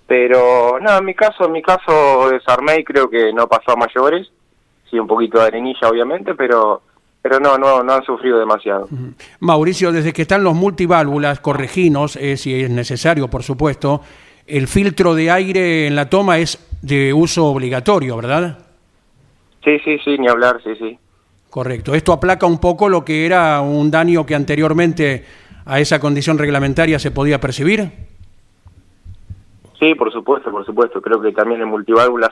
[0.05, 3.75] Pero nada, en mi caso, en mi caso desarmé y creo que no pasó a
[3.75, 4.31] mayores,
[4.89, 6.81] sí un poquito de arenilla obviamente, pero
[7.21, 8.87] pero no, no, no han sufrido demasiado.
[9.41, 14.01] Mauricio, desde que están los multiválvulas, correginos, eh, si es necesario, por supuesto,
[14.45, 18.66] el filtro de aire en la toma es de uso obligatorio, ¿verdad?
[19.67, 20.97] Sí, sí, sí, ni hablar, sí, sí.
[21.49, 21.93] Correcto.
[21.93, 25.25] Esto aplaca un poco lo que era un daño que anteriormente
[25.65, 27.91] a esa condición reglamentaria se podía percibir.
[29.77, 31.01] Sí, por supuesto, por supuesto.
[31.01, 32.31] Creo que también en multiválvulas,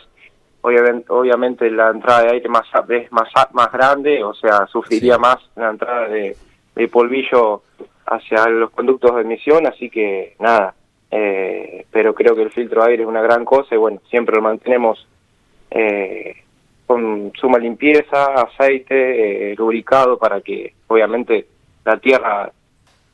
[0.62, 5.36] obviamente, obviamente la entrada de aire más es más más grande, o sea, sufriría más
[5.58, 6.38] la entrada de,
[6.74, 7.64] de polvillo
[8.06, 10.74] hacia los conductos de emisión, así que nada.
[11.12, 14.38] Eh, pero creo que el filtro de aire es una gran cosa y bueno, siempre
[14.38, 15.06] lo mantenemos
[15.70, 16.45] eh,
[16.86, 21.48] con suma limpieza, aceite, eh, lubricado para que obviamente
[21.84, 22.52] la tierra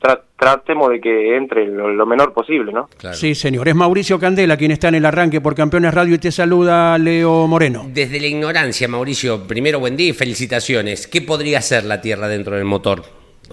[0.02, 2.90] tra- tratemos de que entre lo, lo menor posible, ¿no?
[2.98, 3.16] Claro.
[3.16, 3.68] Sí, señor.
[3.68, 7.48] Es Mauricio Candela quien está en el arranque por Campeones Radio y te saluda Leo
[7.48, 7.86] Moreno.
[7.88, 11.08] Desde la ignorancia, Mauricio, primero buen día y felicitaciones.
[11.08, 13.04] ¿Qué podría ser la Tierra dentro del motor?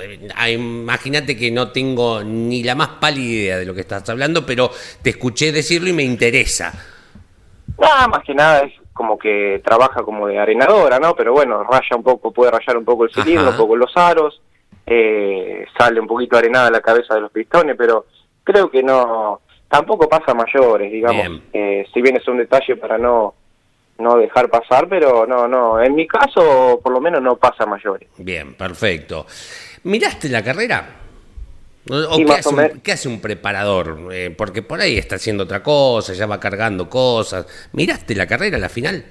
[0.01, 4.09] Eh, ah, Imagínate que no tengo ni la más pálida idea de lo que estás
[4.09, 4.71] hablando, pero
[5.03, 6.73] te escuché decirlo y me interesa.
[7.79, 11.15] Nada, más que nada es como que trabaja como de arenadora, ¿no?
[11.15, 13.51] Pero bueno, raya un poco, puede rayar un poco el cilindro, Ajá.
[13.53, 14.43] un poco los aros,
[14.85, 18.07] eh, sale un poquito arenada la cabeza de los pistones, pero
[18.43, 21.29] creo que no, tampoco pasa a mayores, digamos.
[21.29, 21.43] Bien.
[21.53, 23.35] Eh, si bien es un detalle para no
[23.99, 27.67] no dejar pasar, pero no, no, en mi caso por lo menos no pasa a
[27.67, 28.09] mayores.
[28.19, 29.27] Bien, perfecto.
[29.85, 31.08] ¿Miraste la carrera?
[31.91, 32.79] ¿O qué, hace un, menos.
[32.83, 34.09] qué hace un preparador?
[34.13, 37.47] Eh, porque por ahí está haciendo otra cosa, ya va cargando cosas.
[37.73, 39.05] ¿Miraste la carrera, la final?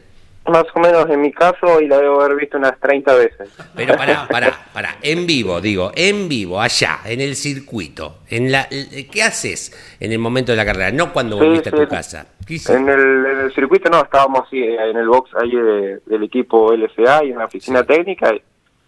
[0.48, 3.50] Más o menos en mi caso y la debo haber visto unas 30 veces.
[3.76, 4.98] Pero pará, pará, pará.
[5.02, 8.20] En vivo, digo, en vivo, allá, en el circuito.
[8.30, 10.92] En la, ¿Qué haces en el momento de la carrera?
[10.92, 11.78] No cuando Sí, volviste a sí.
[11.80, 12.28] tu casa.
[12.70, 16.24] En el, en el circuito no, estábamos así, eh, en el box ahí de- del
[16.24, 18.42] equipo LFA y en la oficina técnica y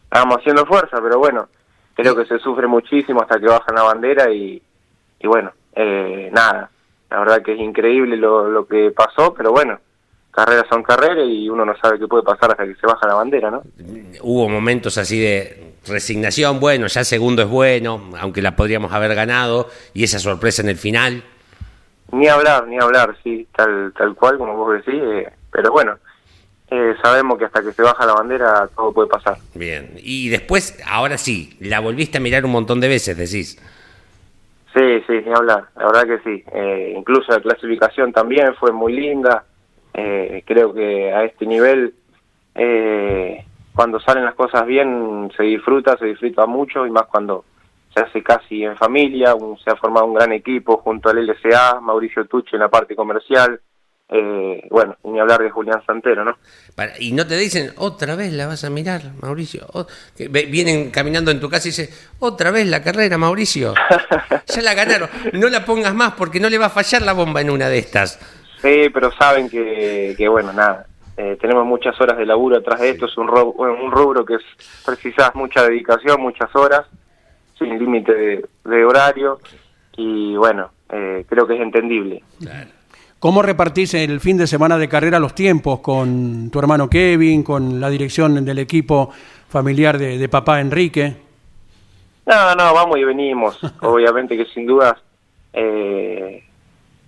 [0.03, 1.49] estábamos haciendo fuerza, pero bueno,
[2.01, 4.61] creo que se sufre muchísimo hasta que bajan la bandera y,
[5.19, 6.69] y bueno, eh, nada,
[7.09, 9.79] la verdad que es increíble lo, lo que pasó, pero bueno,
[10.31, 13.15] carreras son carreras y uno no sabe qué puede pasar hasta que se baja la
[13.15, 13.63] bandera, ¿no?
[14.21, 19.67] Hubo momentos así de resignación, bueno, ya segundo es bueno, aunque la podríamos haber ganado,
[19.93, 21.23] y esa sorpresa en el final.
[22.11, 25.97] Ni hablar, ni hablar, sí, tal, tal cual como vos decís, eh, pero bueno,
[26.71, 29.37] eh, sabemos que hasta que se baja la bandera todo puede pasar.
[29.55, 29.91] Bien.
[29.97, 33.57] Y después, ahora sí, la volviste a mirar un montón de veces, decís.
[34.73, 36.43] Sí, sí, ni hablar, la verdad que sí.
[36.53, 39.45] Eh, incluso la clasificación también fue muy linda.
[39.95, 41.95] Eh, creo que a este nivel,
[42.55, 43.43] eh,
[43.75, 47.45] cuando salen las cosas bien, se disfruta, se disfruta mucho y más cuando
[47.93, 51.79] se hace casi en familia, un- se ha formado un gran equipo junto al LSA,
[51.81, 53.59] Mauricio Tucci en la parte comercial.
[54.11, 56.35] Eh, bueno, ni hablar de Julián Santero, ¿no?
[56.75, 59.67] Para- y no te dicen, otra vez la vas a mirar, Mauricio.
[59.73, 59.85] O-
[60.17, 63.73] que ve- vienen caminando en tu casa y dicen, otra vez la carrera, Mauricio.
[64.47, 65.09] Ya la ganaron.
[65.33, 67.77] No la pongas más porque no le va a fallar la bomba en una de
[67.77, 68.17] estas.
[68.63, 72.89] Sí, pero saben que, que bueno, nada, eh, tenemos muchas horas de laburo atrás de
[72.89, 74.41] esto, es un, ro- un rubro que es,
[74.83, 76.81] precisas mucha dedicación, muchas horas,
[77.59, 79.39] sin límite de, de horario,
[79.95, 82.23] y bueno, eh, creo que es entendible.
[83.19, 87.81] ¿Cómo repartís el fin de semana de carrera los tiempos con tu hermano Kevin, con
[87.81, 89.09] la dirección del equipo
[89.49, 91.17] familiar de, de papá Enrique?
[92.25, 94.93] No, no, vamos y venimos, obviamente que sin dudas
[95.51, 96.45] eh,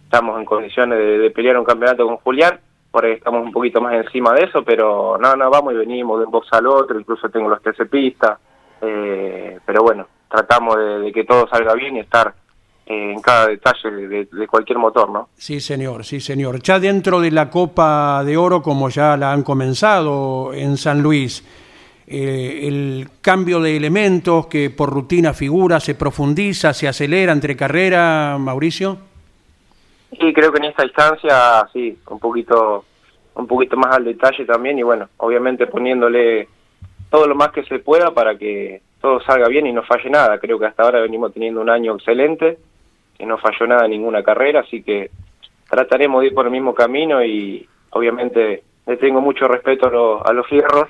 [0.04, 2.60] estamos en condiciones de, de pelear un campeonato con Julián,
[2.91, 6.19] por ahí estamos un poquito más encima de eso, pero no, no, vamos y venimos
[6.19, 8.38] de un box al otro, incluso tengo los TC pistas,
[8.82, 12.34] eh, pero bueno, tratamos de, de que todo salga bien y estar
[12.86, 15.30] en cada detalle de, cualquier motor, ¿no?
[15.36, 16.62] Sí, señor, sí, señor.
[16.62, 21.44] Ya dentro de la Copa de Oro, como ya la han comenzado en San Luis,
[22.08, 28.38] eh, el cambio de elementos que por rutina figura, se profundiza, se acelera entre carrera,
[28.39, 28.98] Mauricio.
[30.12, 32.84] Y creo que en esta instancia, sí, un poquito,
[33.36, 36.50] un poquito más al detalle también y bueno, obviamente poniéndole
[37.10, 40.38] todo lo más que se pueda para que todo salga bien y no falle nada.
[40.39, 42.58] Creo que hasta ahora venimos teniendo un año excelente,
[43.17, 45.10] que no falló nada en ninguna carrera, así que
[45.69, 50.21] trataremos de ir por el mismo camino y obviamente le tengo mucho respeto a, los-
[50.26, 50.89] a los fierros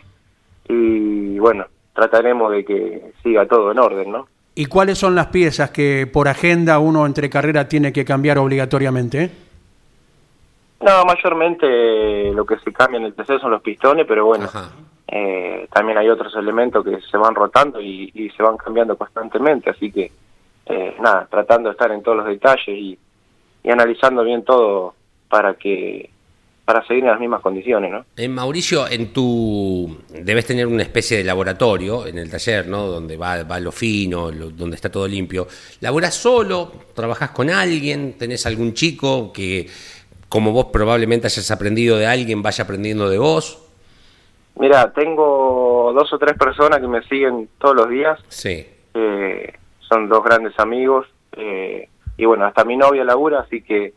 [0.68, 4.28] y bueno, trataremos de que siga todo en orden, ¿no?
[4.56, 9.30] ¿Y cuáles son las piezas que por agenda uno entre carrera tiene que cambiar obligatoriamente?
[10.82, 14.48] No, mayormente lo que se cambia en el TC son los pistones, pero bueno,
[15.08, 19.70] eh, también hay otros elementos que se van rotando y, y se van cambiando constantemente,
[19.70, 20.12] así que
[20.72, 22.98] eh, nada, tratando de estar en todos los detalles y,
[23.64, 24.94] y analizando bien todo
[25.30, 26.10] para que
[26.64, 28.06] para seguir en las mismas condiciones, ¿no?
[28.16, 32.86] Eh, Mauricio, en tu debes tener una especie de laboratorio en el taller, ¿no?
[32.88, 35.48] Donde va, va lo fino, lo- donde está todo limpio.
[35.82, 36.72] ¿Laborás solo?
[36.94, 38.14] ¿Trabajás con alguien?
[38.18, 39.68] ¿Tenés algún chico que,
[40.30, 43.58] como vos probablemente hayas aprendido de alguien, vaya aprendiendo de vos?
[44.56, 48.66] Mira, tengo dos o tres personas que me siguen todos los días, Sí.
[48.94, 49.54] eh,
[49.92, 53.94] son dos grandes amigos eh, y bueno, hasta mi novia labura, así que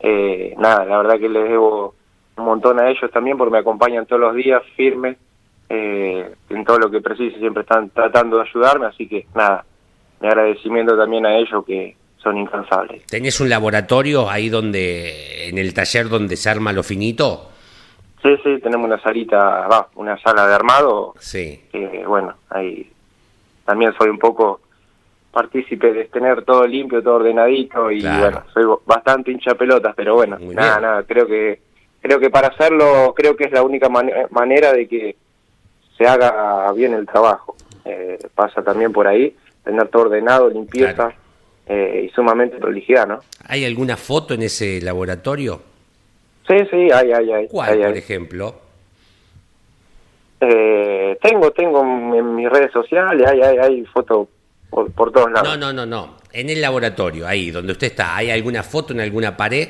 [0.00, 1.94] eh, nada, la verdad que les debo
[2.36, 5.18] un montón a ellos también porque me acompañan todos los días firmes
[5.68, 9.64] eh, en todo lo que precise, siempre están tratando de ayudarme, así que nada,
[10.20, 13.04] mi agradecimiento también a ellos que son incansables.
[13.06, 17.50] ¿Tenés un laboratorio ahí donde, en el taller donde se arma lo finito?
[18.22, 21.60] Sí, sí, tenemos una salita, va, una sala de armado Sí.
[21.70, 22.90] que bueno, ahí
[23.66, 24.60] también soy un poco
[25.34, 28.20] partícipe de tener todo limpio, todo ordenadito y Claro.
[28.20, 30.82] bueno, soy bastante hincha pelotas, pero bueno, Muy nada, bien.
[30.82, 31.60] nada, creo que
[32.00, 35.16] creo que para hacerlo creo que es la única mane- manera de que
[35.98, 37.56] se haga bien el trabajo.
[37.84, 41.14] Eh, pasa también por ahí tener todo ordenado, limpieza Claro.
[41.66, 43.18] eh, y sumamente prolijidad, ¿no?
[43.46, 45.60] ¿Hay alguna foto en ese laboratorio?
[46.48, 47.48] Sí, sí, hay, hay, hay.
[47.48, 47.98] ¿Cuál, hay, por hay.
[47.98, 48.54] ejemplo?
[50.40, 54.28] Eh, tengo, tengo en, en mis redes sociales, hay, hay, hay fotos
[54.74, 55.48] por, por todos lados.
[55.48, 56.16] No, no, no, no.
[56.32, 59.68] En el laboratorio, ahí donde usted está, ¿hay alguna foto en alguna pared?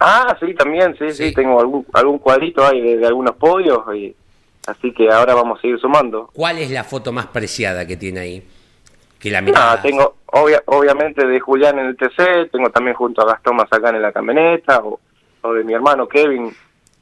[0.00, 1.34] Ah, sí, también, sí, sí, Sí.
[1.34, 4.14] tengo algún, algún cuadrito ahí de, de algunos podios, y,
[4.66, 6.30] así que ahora vamos a seguir sumando.
[6.32, 8.42] ¿Cuál es la foto más preciada que tiene ahí?
[9.18, 9.42] Que la.
[9.56, 13.96] Ah, tengo, obvia- obviamente, de Julián en el TC, tengo también junto a Gastón Mazacán
[13.96, 15.00] en la camioneta, o,
[15.42, 16.54] o de mi hermano Kevin,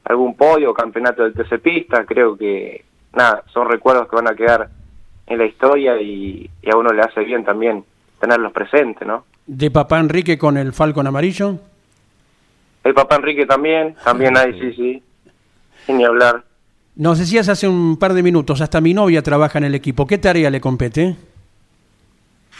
[0.03, 2.83] algún podio, campeonato del TC Pista, creo que,
[3.13, 4.67] nada, son recuerdos que van a quedar
[5.27, 7.83] en la historia y, y a uno le hace bien también
[8.19, 9.25] tenerlos presentes, ¿no?
[9.45, 11.55] ¿De papá Enrique con el Falcon amarillo?
[12.83, 15.03] El papá Enrique también, también hay, sí, sí,
[15.85, 16.43] sin ni hablar.
[16.95, 20.07] Nos decías hace un par de minutos, hasta mi novia trabaja en el equipo.
[20.07, 21.15] ¿Qué tarea le compete?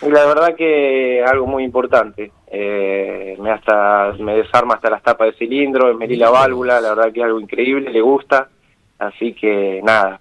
[0.01, 2.32] Y la verdad que algo muy importante.
[2.49, 7.12] Eh, me hasta me desarma hasta las tapas de cilindro, me la válvula, la verdad
[7.12, 8.49] que es algo increíble, le gusta.
[8.99, 10.19] Así que nada,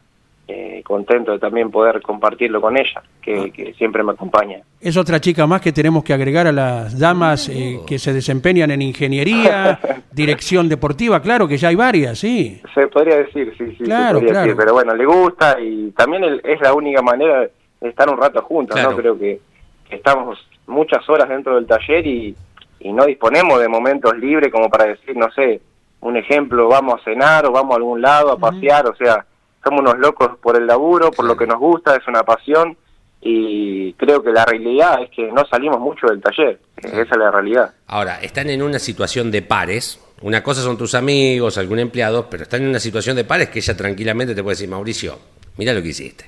[0.49, 4.61] eh, contento de también poder compartirlo con ella, que, que siempre me acompaña.
[4.81, 8.71] Es otra chica más que tenemos que agregar a las damas eh, que se desempeñan
[8.71, 9.81] en ingeniería,
[10.13, 12.61] dirección deportiva, claro que ya hay varias, sí.
[12.75, 14.47] Se podría decir, sí, sí, Claro, se podría claro.
[14.47, 17.41] decir, pero bueno, le gusta y también el- es la única manera
[17.81, 18.93] de estar un rato juntos, Claro.
[18.93, 18.97] ¿no?
[18.97, 19.41] Creo que,
[19.89, 22.35] que estamos muchas horas dentro del taller y,
[22.81, 25.61] y no disponemos de momentos libres como para decir, no sé,
[26.01, 29.25] un ejemplo, vamos a cenar o vamos a algún lado a pasear, o sea,
[29.67, 32.77] somos unos locos por el laburo, por lo que nos gusta, es una pasión
[33.21, 37.31] y creo que la realidad es que no salimos mucho del taller, esa es la
[37.33, 37.75] realidad.
[37.89, 40.01] Ahora, están en una situación de pares.
[40.23, 43.59] Una cosa son tus amigos, algún empleado, pero están en una situación de pares que
[43.59, 45.19] ella tranquilamente te puede decir, Mauricio,
[45.57, 46.25] mira lo que hiciste.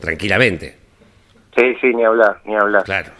[0.00, 0.78] Tranquilamente,
[1.56, 2.84] Sí, sí, ni hablar, ni hablar.
[2.84, 3.10] claro.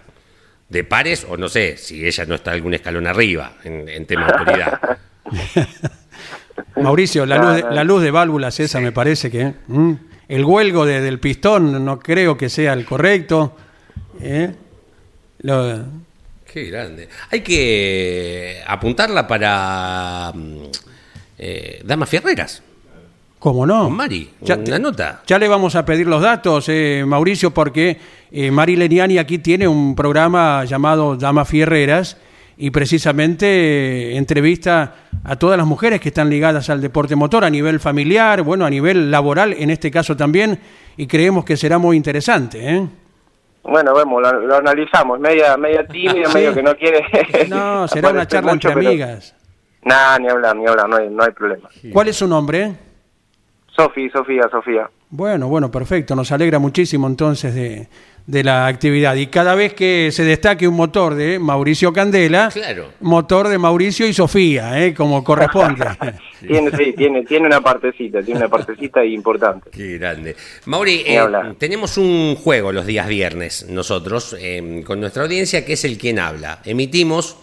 [0.68, 4.27] De pares, o no sé, si ella no está algún escalón arriba en, en tema
[4.29, 4.99] de autoridad.
[6.77, 9.55] Mauricio, la, luz la luz de válvulas esa me parece que...
[9.68, 9.92] ¿mm?
[10.29, 13.57] El huelgo de- del pistón no creo que sea el correcto.
[14.20, 14.55] ¿eh?
[15.42, 15.85] Lo-
[16.53, 17.09] Qué grande.
[17.31, 20.57] Hay que apuntarla para mm,
[21.38, 22.62] eh, Damas Fierreras,
[23.40, 23.85] ¿Cómo no?
[23.85, 25.23] con Mari, Ya- una nota.
[25.27, 27.99] Ya le vamos a pedir los datos, eh, Mauricio, porque
[28.31, 32.16] eh, Mari Leniani aquí tiene un programa llamado Damas Fierreras
[32.62, 34.94] y precisamente eh, entrevista
[35.25, 38.70] a todas las mujeres que están ligadas al deporte motor a nivel familiar, bueno, a
[38.70, 40.61] nivel laboral en este caso también,
[40.96, 42.59] y creemos que será muy interesante.
[42.77, 42.87] ¿eh?
[43.62, 46.35] Bueno, vemos, lo, lo analizamos, media media tímida, Sí.
[46.35, 47.03] medio que no quiere...
[47.49, 49.35] No, será una charla mucho, entre pero- amigas.
[49.83, 51.68] Nah, ni hablar, ni hablar, no hay, no hay problema.
[51.92, 52.73] ¿Cuál es su nombre?
[53.75, 54.90] Sofi, Sofía, Sofía.
[55.09, 56.14] Bueno, bueno, perfecto.
[56.14, 57.88] Nos alegra muchísimo entonces de,
[58.31, 59.16] de la actividad.
[59.16, 62.93] Y cada vez que se destaque un motor de Mauricio Candela, Claro.
[63.01, 64.95] motor de Mauricio y Sofía, ¿eh?
[64.95, 65.85] como corresponde.
[66.40, 69.69] Tiene, sí, tiene, tiene una partecita, tiene una partecita importante.
[69.71, 70.35] Qué grande.
[70.64, 71.21] Mauri, eh,
[71.59, 76.19] tenemos un juego los días viernes nosotros eh, con nuestra audiencia que es el quien
[76.19, 76.61] habla.
[76.64, 77.37] Emitimos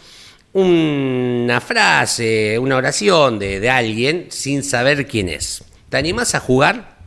[0.54, 5.64] una frase, una oración de, de alguien sin saber quién es.
[5.90, 6.98] ¿Te animás a jugar?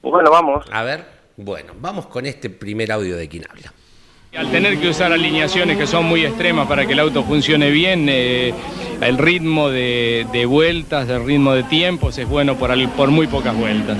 [0.00, 0.64] Bueno, vamos.
[0.72, 1.04] A ver,
[1.42, 3.72] bueno, vamos con este primer audio de quien habla.
[4.36, 8.06] Al tener que usar alineaciones que son muy extremas para que el auto funcione bien,
[8.08, 8.54] eh,
[9.00, 13.26] el ritmo de, de vueltas, el ritmo de tiempos es bueno por, al- por muy
[13.26, 13.98] pocas vueltas.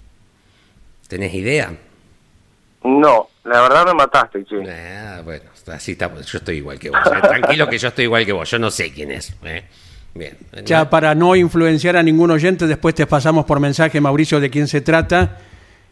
[1.09, 1.73] ¿Tenés idea?
[2.85, 4.57] No, la verdad me mataste, che.
[4.71, 6.25] Ah, bueno, así estamos.
[6.31, 7.01] Yo estoy igual que vos.
[7.05, 7.21] eh.
[7.21, 8.49] Tranquilo que yo estoy igual que vos.
[8.49, 9.35] Yo no sé quién es.
[9.45, 9.65] eh.
[10.15, 10.37] Bien.
[10.65, 14.67] Ya para no influenciar a ningún oyente, después te pasamos por mensaje, Mauricio, de quién
[14.69, 15.39] se trata.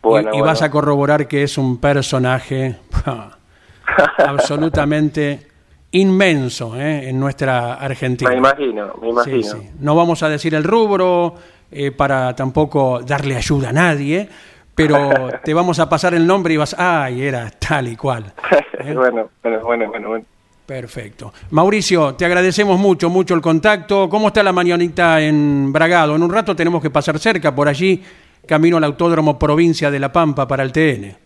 [0.03, 0.67] Y- Bueno, y, vas bueno.
[0.67, 2.77] a corroborar que es un personaje
[4.19, 5.47] absolutamente
[5.93, 7.09] inmenso ¿eh?
[7.09, 8.31] en nuestra Argentina.
[8.31, 9.43] Me imagino, me Sí, imagino.
[9.43, 9.71] sí.
[9.81, 11.35] No vamos a decir el rubro
[11.71, 14.29] eh, para tampoco darle ayuda a nadie,
[14.75, 18.33] pero te vamos a pasar el nombre y vas, ay, era tal y cual.
[18.81, 18.95] ¿eh?
[18.95, 20.25] bueno, bueno, bueno, bueno, bueno.
[20.67, 21.33] Perfecto.
[21.51, 24.07] Mauricio, te agradecemos mucho, mucho el contacto.
[24.11, 26.15] ¿Cómo está la mañanita en Bragado?
[26.15, 28.03] En un rato tenemos que pasar cerca, por allí,
[28.49, 31.17] camino al Autódromo Provincia de La Pampa para el TN.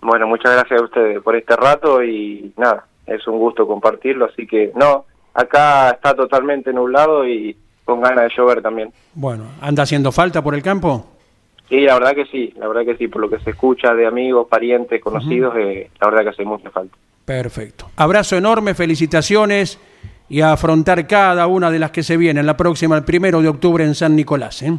[0.00, 4.46] Bueno, muchas gracias a ustedes por este rato y nada, es un gusto compartirlo, así
[4.46, 8.92] que no, acá está totalmente nublado y con ganas de llover también.
[9.14, 11.06] Bueno, ¿anda haciendo falta por el campo?
[11.68, 14.06] Sí, la verdad que sí, la verdad que sí, por lo que se escucha de
[14.06, 16.94] amigos, parientes, conocidos, eh, la verdad que hace mucha falta.
[17.24, 17.90] Perfecto.
[17.96, 19.80] Abrazo enorme, felicitaciones
[20.28, 22.44] y a afrontar cada una de las que se vienen.
[22.44, 24.62] La próxima, el primero de octubre en San Nicolás.
[24.62, 24.72] ¿eh?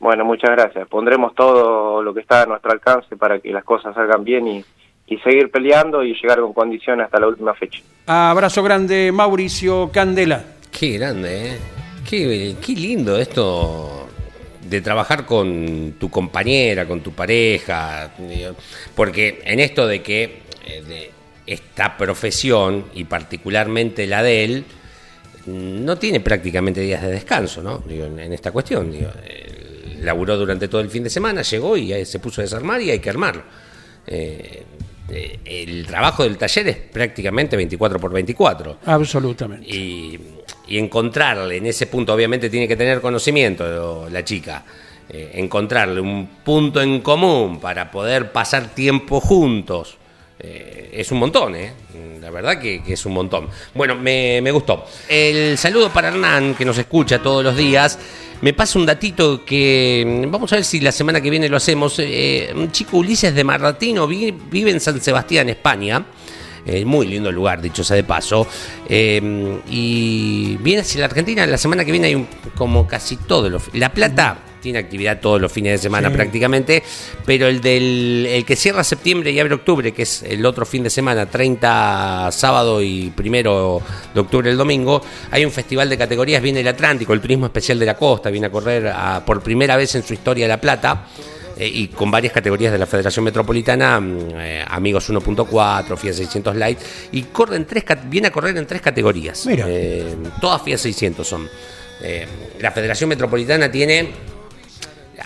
[0.00, 0.86] Bueno, muchas gracias.
[0.88, 4.64] Pondremos todo lo que está a nuestro alcance para que las cosas salgan bien y,
[5.08, 7.80] y seguir peleando y llegar con condiciones hasta la última fecha.
[8.06, 10.44] Abrazo grande, Mauricio Candela.
[10.70, 11.58] Qué grande, ¿eh?
[12.08, 14.08] Qué, qué lindo esto
[14.68, 18.54] de trabajar con tu compañera, con tu pareja, digo,
[18.94, 21.10] porque en esto de que eh, de
[21.46, 24.64] esta profesión y particularmente la de él
[25.46, 27.78] no tiene prácticamente días de descanso, ¿no?
[27.78, 29.47] Digo, en, esta cuestión, digo, él
[30.02, 32.90] laburó durante todo el fin de semana, llegó y eh, se puso a desarmar y
[32.90, 33.42] hay que armarlo.
[34.06, 34.62] Eh,
[35.10, 39.66] eh, el trabajo del taller es prácticamente 24 por 24 Absolutamente.
[39.68, 40.18] y,
[40.66, 44.64] y encontrarle en ese punto, obviamente tiene que tener conocimiento la chica,
[45.08, 49.96] eh, encontrarle un punto en común para poder pasar tiempo juntos.
[50.40, 51.72] eh, es un montón, ¿eh?
[52.20, 53.48] La verdad que, que es un montón.
[53.74, 54.84] Bueno, me, me gustó.
[55.08, 57.98] El saludo para Hernán, que nos escucha todos los días.
[58.40, 61.56] Me pasa un datito que mm, vamos a ver si la semana que viene lo
[61.56, 61.98] hacemos.
[61.98, 66.04] Eh, un chico Ulises de Marratino vi- vive en San Sebastián, España.
[66.64, 68.46] Eh, muy lindo lugar, dicho sea de paso.
[68.88, 71.46] Eh, y viene hacia la Argentina.
[71.46, 73.74] La semana que viene hay un- como casi todos los.
[73.74, 76.14] La Plata tiene actividad todos los fines de semana Sí.
[76.14, 76.82] prácticamente.
[77.24, 80.82] Pero el del el que cierra septiembre y abre octubre, que es el otro fin
[80.82, 83.80] de semana, 30 sábado y primero
[84.14, 86.42] de octubre el domingo, hay un festival de categorías.
[86.42, 88.30] Viene el Atlántico, el turismo especial de la costa.
[88.30, 91.06] Viene a correr a- por primera vez en su historia La Plata
[91.60, 96.54] eh, y con varias categorías de la Federación Metropolitana, mm, eh, Amigos 1.4, Fiat 600
[96.54, 96.78] Light,
[97.12, 99.44] y corre en tres, viene a correr en tres categorías.
[99.46, 99.64] Mira.
[99.68, 100.04] Eh,
[100.40, 101.48] todas Fiat 600 son.
[102.00, 102.26] Eh,
[102.60, 104.08] la Federación Metropolitana tiene,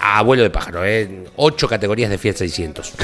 [0.02, 2.92] a vuelo de pájaro, eh, ocho categorías de Fiat 600.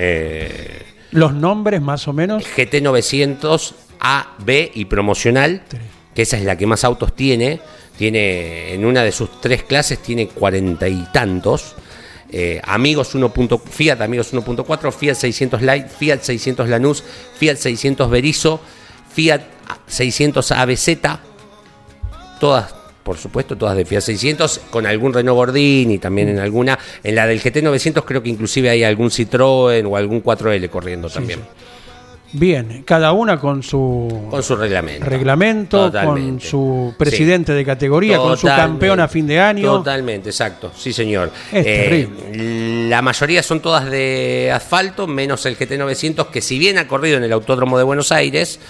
[0.00, 2.44] Eh, Los nombres más o menos.
[2.56, 5.62] GT 900 A, B y promocional,
[6.14, 7.60] que esa es la que más autos tiene.
[7.96, 11.74] Tiene en una de sus tres clases tiene cuarenta y tantos.
[12.30, 13.32] Eh, Amigos 1.
[13.68, 17.02] Fiat Amigos 1.4, Fiat 600 Light, Fiat 600 Lanús,
[17.36, 18.60] Fiat 600 Berizo,
[19.12, 19.40] Fiat
[19.88, 20.88] 600 ABZ,
[22.38, 22.72] todas,
[23.08, 26.78] por supuesto, todas de Fiat 600, con algún Renault Gordini también en alguna.
[27.02, 31.08] En la del GT 900 creo que inclusive hay algún Citroën o algún 4L corriendo
[31.08, 31.40] también.
[32.30, 35.06] Bien, cada una con su Con su reglamento.
[35.06, 37.56] reglamento, con su presidente Sí.
[37.56, 39.62] de categoría, con su campeón a fin de año.
[39.78, 40.70] Totalmente, exacto.
[40.76, 41.30] Sí, señor.
[41.50, 42.08] Es Eh,
[42.90, 47.24] La mayoría son todas de asfalto, menos el GT900, que si bien ha corrido en
[47.24, 48.60] el Autódromo de Buenos Aires,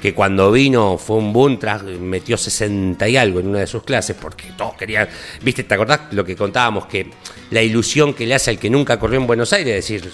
[0.00, 3.82] que cuando vino fue un boom, tras- metió 60 y algo en una de sus
[3.82, 5.08] clases, porque todos querían,
[5.42, 6.86] viste, ¿te acordás lo que contábamos?
[6.86, 7.10] Que
[7.50, 10.10] la ilusión que le hace al que nunca corrió en Buenos Aires, decir,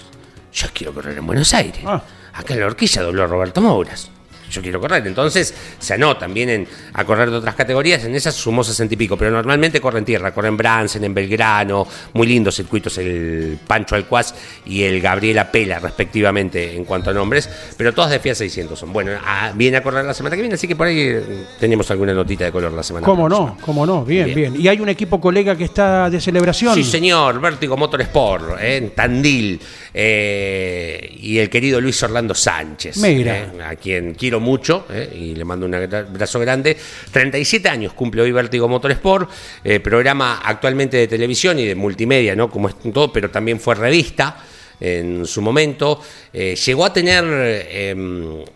[0.53, 1.81] yo quiero correr en Buenos Aires.
[1.85, 2.03] Ah.
[2.35, 4.11] Acá en la horquilla dobló Roberto Mouras.
[4.53, 5.07] Yo quiero correr.
[5.07, 9.17] Entonces se anotan, vienen a correr de otras categorías, en esas sumó 60 y pico,
[9.17, 14.35] pero normalmente corren tierra, corren Bransen, en Belgrano, muy lindos circuitos, el Pancho Alcuaz
[14.67, 18.93] y el Gabriela Pela, respectivamente, en cuanto a nombres, pero todas de FIA 600 son.
[18.93, 21.23] Bueno, a- viene a correr la semana que viene, así que por ahí eh,
[21.59, 23.51] tenemos alguna notita de color la semana ¿Cómo próxima.
[23.51, 23.59] no?
[23.61, 24.05] ¿Cómo no?
[24.05, 24.61] Bien, bien, Bien.
[24.61, 26.75] Y hay un equipo colega que está de celebración.
[26.75, 29.61] Sí, señor, Vértigo Motorsport, eh, en Tandil,
[29.95, 33.37] eh, y el querido Luis Orlando Sánchez, Mira.
[33.39, 36.77] eh, a quien quiero mucho eh, y le mando un abrazo grande.
[37.11, 39.31] 37 años cumple hoy Vértigo Motorsport,
[39.65, 42.51] eh, programa actualmente de televisión y de multimedia, ¿no?
[42.51, 44.37] Como es todo, pero también fue revista
[44.83, 46.01] en su momento.
[46.33, 47.91] Eh, llegó a tener eh,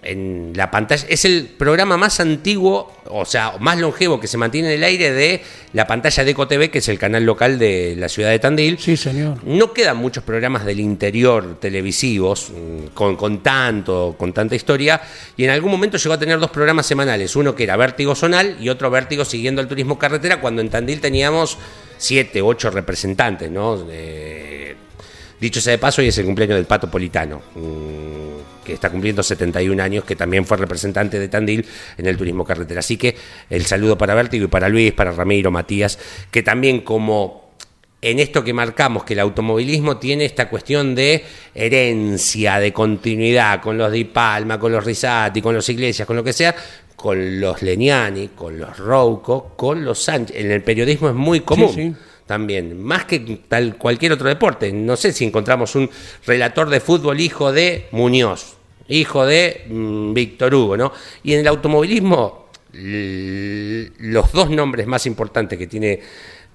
[0.02, 4.68] en la pantalla, es el programa más antiguo, o sea, más longevo que se mantiene
[4.68, 8.08] en el aire de la pantalla de EcoTV, que es el canal local de la
[8.08, 8.78] ciudad de Tandil.
[8.78, 9.38] Sí, señor.
[9.44, 15.00] No quedan muchos programas del interior televisivos mm, con, con tanto, con tanta historia,
[15.36, 18.56] y en algún momento llegó a tener dos programas semanales, uno que era Vértigo Zonal
[18.60, 21.56] y otro Vértigo siguiendo el turismo carretera, cuando en Tandil teníamos
[21.98, 23.86] siete, ocho representantes, ¿no?
[23.90, 24.74] Eh,
[25.40, 29.22] dicho sea de paso, hoy es el cumpleaños del Pato Politano, mm, que está cumpliendo
[29.22, 31.64] 71 años, que también fue representante de Tandil
[31.96, 32.80] en el turismo carretera.
[32.80, 33.16] Así que
[33.50, 35.98] el saludo para Vértigo y para Luis, para Ramiro, Matías,
[36.30, 37.46] que también como
[38.02, 41.24] en esto que marcamos, que el automovilismo tiene esta cuestión de
[41.54, 46.22] herencia, de continuidad con los Di Palma, con los Risati, con los Iglesias, con lo
[46.22, 46.54] que sea,
[46.94, 50.36] con los Leniani, con los Rouco, con los Sánchez.
[50.36, 51.72] En el periodismo es muy común.
[51.72, 51.94] sí.
[52.26, 54.72] También, más que tal cualquier otro deporte.
[54.72, 55.88] No sé si encontramos un
[56.26, 58.56] relator de fútbol hijo de Muñoz,
[58.88, 60.92] hijo de mm, Víctor Hugo, ¿no?
[61.22, 66.00] Y en el automovilismo, los dos nombres más importantes que tiene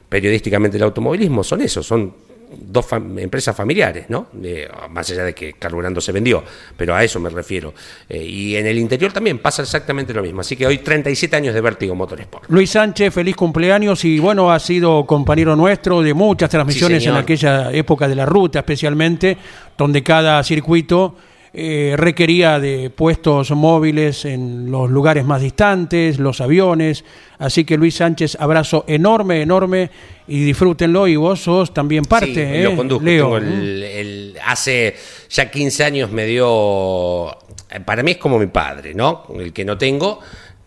[0.09, 2.13] periodísticamente el automovilismo son esos, son
[2.59, 4.27] dos fam- empresas familiares, ¿no?
[4.43, 6.43] Eh, más allá de que Carburando se vendió,
[6.75, 7.73] pero a eso me refiero.
[8.09, 10.41] Eh, y en el interior también pasa exactamente lo mismo.
[10.41, 12.49] Así que hoy 37 años de Vértigo Motorsport.
[12.49, 17.15] Luis Sánchez, feliz cumpleaños y bueno, ha sido compañero nuestro de muchas transmisiones Sí, en
[17.15, 19.37] aquella época de la ruta especialmente,
[19.77, 21.15] donde cada circuito
[21.53, 27.03] eh, requería de puestos móviles en los lugares más distantes, los aviones.
[27.39, 29.89] Así que Luis Sánchez, abrazo enorme, enorme
[30.27, 31.07] y disfrútenlo.
[31.07, 32.63] Y vos sos también parte, Sí, ¿eh?
[32.63, 33.03] lo conduzco.
[33.03, 33.37] Leo.
[33.37, 34.95] El- hace
[35.29, 37.37] ya 15 años me dio.
[37.85, 39.25] Para mí es como mi padre, ¿no?
[39.37, 40.19] El que no tengo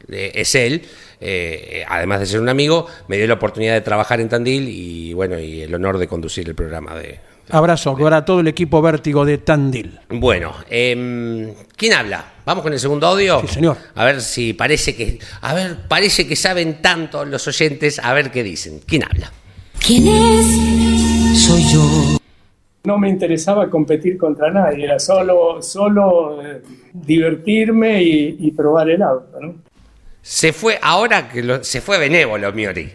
[0.08, 0.82] eh, es él.
[1.20, 5.14] eh, además de ser un amigo, me dio la oportunidad de trabajar en Tandil y
[5.14, 7.20] bueno, y el honor de conducir el programa de.
[7.50, 10.00] Abrazo para todo el equipo Vértigo de Tandil.
[10.08, 12.24] Bueno, em, ¿quién habla?
[12.44, 13.40] Vamos con el segundo audio.
[13.42, 13.76] Sí, señor.
[13.94, 15.18] A ver si parece que.
[15.42, 17.98] A ver, parece que saben tanto los oyentes.
[17.98, 18.80] A ver qué dicen.
[18.86, 19.30] ¿Quién habla?
[19.84, 21.40] ¿Quién es?
[21.42, 22.18] Soy yo.
[22.84, 29.02] no me interesaba competir contra nadie, era solo, solo eh, divertirme y, y probar el
[29.02, 29.40] auto.
[29.40, 29.54] ¿no?
[30.22, 32.90] Se fue, ahora que lo- se fue benévolo, Miori.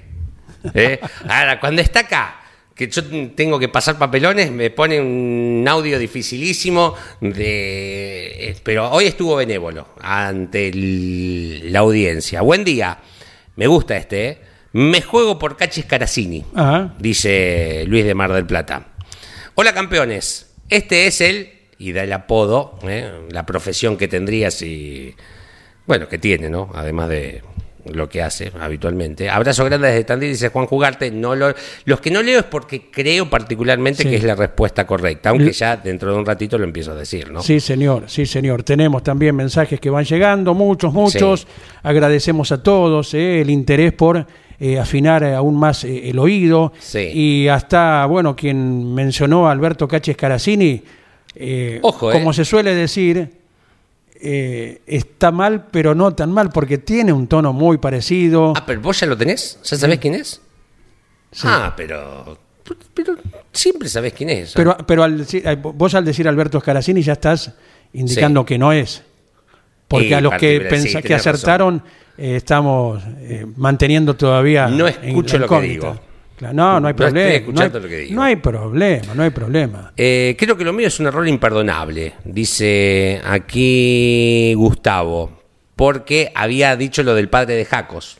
[0.73, 0.99] ¿Eh?
[1.27, 2.38] Ahora, cuando está acá,
[2.79, 3.03] que yo
[3.35, 8.49] tengo que pasar papelones, me pone un audio dificilísimo de.
[8.51, 12.39] eh, Pero hoy estuvo benévolo ante el- la audiencia.
[12.41, 12.99] Buen día.
[13.57, 14.37] Me gusta este, ¿eh?
[14.71, 16.95] Me juego por Cachis Caracini, Ajá.
[16.99, 18.87] dice Luis de Mar del Plata.
[19.55, 23.11] Hola campeones, este es el, y da el apodo, ¿eh?
[23.29, 25.15] la profesión que tendría si,
[25.85, 26.69] bueno, que tiene, ¿no?
[26.73, 27.41] Además de
[27.93, 29.29] lo que hace habitualmente.
[29.29, 31.11] Abrazo grande desde Tandil, dice Juan Jugarte.
[31.11, 31.53] No lo,
[31.85, 34.09] los que no leo es porque creo particularmente Sí.
[34.09, 37.31] que es la respuesta correcta, aunque ya dentro de un ratito lo empiezo a decir,
[37.31, 37.41] ¿no?
[37.41, 38.63] Sí, señor, sí, señor.
[38.63, 41.41] Tenemos también mensajes que van llegando, muchos, muchos.
[41.41, 41.47] Sí.
[41.83, 44.25] Agradecemos a todos eh, el interés por
[44.59, 46.73] eh, afinar eh, aún más eh, el oído.
[46.79, 46.99] Sí.
[47.13, 50.83] Y hasta, bueno, quien mencionó a Alberto Caches Caracini,
[51.81, 52.13] Ojo, eh.
[52.13, 53.29] como se suele decir,
[54.19, 58.53] eh, está mal, pero no tan mal, porque tiene un tono muy parecido.
[58.55, 60.41] Ah, pero vos ya lo tenés, ¿ya sabés quién es?
[61.43, 62.37] Ah, pero,
[62.93, 63.15] pero
[63.53, 64.49] siempre sabés quién es.
[64.49, 64.53] ¿eh?
[64.55, 67.53] Pero, pero al eh, vos al decir Alberto Caracini ya estás
[67.93, 68.45] indicando Sí.
[68.47, 69.03] que no es.
[69.87, 71.81] Porque Y a los que, pensa- sí, que acertaron
[72.17, 73.01] eh, estamos
[73.55, 74.67] manteniendo todavía.
[74.67, 75.99] No en escucho la lo que digo.
[76.39, 77.19] Claro, no, no hay problema.
[77.19, 78.15] No hay, escuchando lo que digo.
[78.15, 79.91] no hay problema, no hay problema.
[79.97, 85.41] Eh, creo que lo mío es un error imperdonable, dice aquí Gustavo,
[85.75, 88.19] porque había dicho lo del padre de Jacos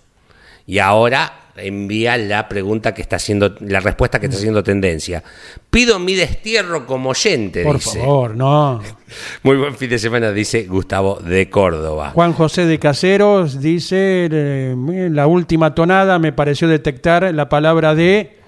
[0.67, 5.23] y ahora envía la pregunta que está haciendo, la respuesta que está haciendo tendencia.
[5.69, 7.99] Pido mi destierro como oyente, Por dice.
[7.99, 8.81] favor, no.
[9.43, 12.11] Muy buen fin de semana, dice Gustavo de Córdoba.
[12.11, 18.39] Juan José de Caseros dice, eh, la última tonada me pareció detectar la palabra de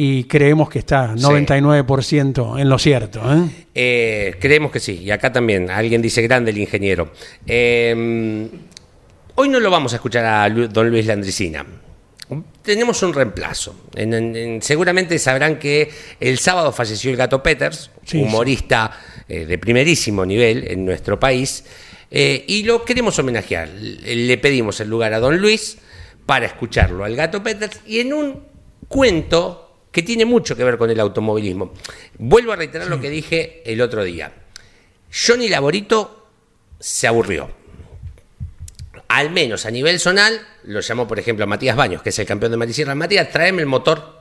[0.00, 3.20] y creemos que está 99% en lo cierto.
[3.34, 3.66] ¿eh?
[3.74, 7.10] Eh, creemos que sí, y acá también, alguien dice grande el ingeniero.
[7.44, 8.48] Eh,
[9.34, 11.66] hoy no lo vamos a escuchar a don Luis Landricina.
[12.62, 13.74] Tenemos un reemplazo.
[13.94, 18.98] En- en- en- seguramente sabrán que el sábado falleció el gato Peters, Sí, humorista
[19.28, 21.64] eh, de primerísimo nivel en nuestro país,
[22.10, 23.68] eh, y lo queremos homenajear.
[23.68, 25.78] Le le pedimos el lugar a don Luis
[26.26, 28.42] para escucharlo al gato Peters y en un
[28.88, 31.72] cuento que tiene mucho que ver con el automovilismo.
[32.18, 34.32] Vuelvo a reiterar lo que dije el otro día.
[35.10, 36.26] Johnny Laborito
[36.78, 37.50] se aburrió.
[39.08, 42.26] Al menos a nivel zonal, lo llamó por ejemplo a Matías Baños, que es el
[42.26, 42.94] campeón de Marisierra.
[42.94, 44.20] Matías, tráeme el motor,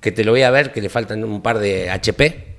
[0.00, 2.54] que te lo voy a ver, que le faltan un par de HP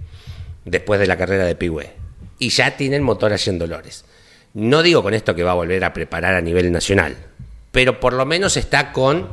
[0.64, 1.92] después de la carrera de Pigüe.
[2.38, 4.06] Y ya tiene el motor en Dolores.
[4.54, 7.16] No digo con esto que va a volver a preparar a nivel nacional,
[7.72, 9.28] pero por lo menos está con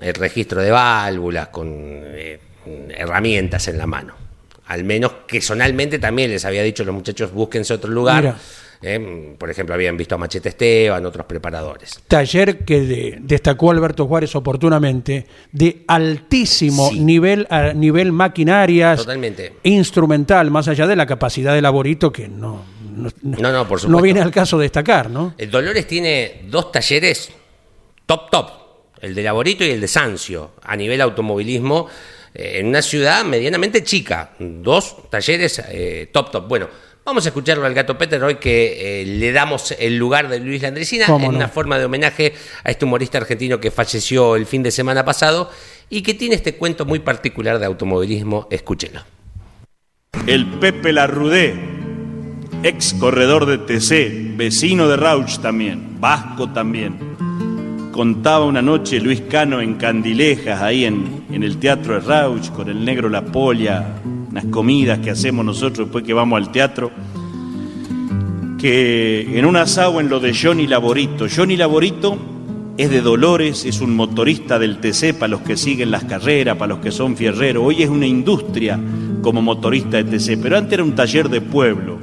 [0.00, 2.38] el registro de válvulas, con eh,
[2.90, 4.14] herramientas en la mano.
[4.66, 8.36] Al menos que zonalmente también les había dicho los muchachos, búsquense otro lugar.
[8.82, 12.00] Eh, por ejemplo, habían visto a Machete Esteban, otros preparadores.
[12.08, 17.00] Taller que de- destacó Alberto Juárez oportunamente, de altísimo Sí.
[17.00, 19.54] nivel, a nivel maquinarias, Totalmente.
[19.64, 22.64] instrumental, más allá de la capacidad de Laborito, que no,
[22.94, 25.34] no, No, no, por no viene al caso destacar, ¿no?
[25.36, 27.30] El Dolores tiene dos talleres
[28.06, 28.50] top top,
[29.00, 31.86] el de Laborito y el de Sancio, a nivel automovilismo,
[32.34, 34.30] eh, en una ciudad medianamente chica.
[34.38, 36.48] Dos talleres eh, top top.
[36.48, 36.68] Bueno,
[37.10, 40.62] vamos a escucharlo al gato Peter hoy que eh, le damos el lugar de Luis
[40.62, 41.38] Landresina ¿Cómo en no?
[41.38, 45.50] una forma de homenaje a este humorista argentino que falleció el fin de semana pasado
[45.88, 48.46] y que tiene este cuento muy particular de automovilismo.
[48.48, 49.00] Escúchenlo.
[50.28, 51.56] El Pepe Larrudé,
[52.62, 56.96] ex corredor de TC, vecino de Rauch también, vasco también.
[57.90, 62.68] Contaba una noche Luis Cano en Candilejas, ahí en, en el Teatro de Rauch, con
[62.68, 63.96] el negro La Polla,
[64.30, 66.90] unas comidas que hacemos nosotros después que vamos al teatro,
[68.58, 71.26] que en un asado en lo de Johnny Laborito.
[71.34, 72.16] Johnny Laborito
[72.76, 76.74] es de Dolores, es un motorista del TC para los que siguen las carreras, para
[76.74, 77.64] los que son fierreros.
[77.64, 78.78] Hoy es una industria
[79.22, 81.98] como motorista de TC, pero antes era un taller de pueblo.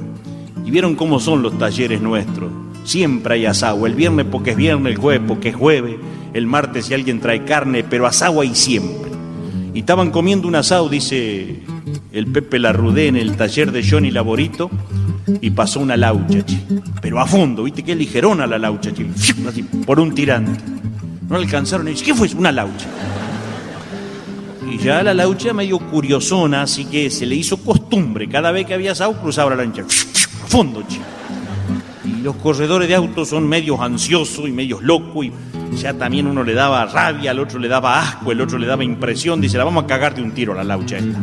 [0.64, 2.50] Y vieron cómo son los talleres nuestros.
[2.84, 5.96] Siempre hay asado, el viernes porque es viernes, el jueves porque es jueves,
[6.34, 9.10] el martes si alguien trae carne, pero asado hay siempre.
[9.72, 11.62] Y estaban comiendo un asado, dice
[12.12, 14.70] el Pepe Larrudé en el taller de Johnny Laborito,
[15.40, 16.44] y pasó una laucha,
[17.00, 19.06] pero a fondo, viste qué ligerona la laucha, che.
[19.84, 20.58] por un tirante.
[21.28, 22.28] No alcanzaron y dice, ¿qué fue?
[22.34, 22.86] Una laucha.
[24.70, 28.74] Y ya la laucha medio curiosona, así que se le hizo costumbre, cada vez que
[28.74, 31.00] había asado cruzaba la lancha, a fondo, che.
[32.04, 35.32] Y los corredores de autos son medios ansiosos y medios locos y
[35.76, 38.82] ya también uno le daba rabia, al otro le daba asco, el otro le daba
[38.82, 41.18] impresión, dice, la vamos a cagar de un tiro a la laucha esta.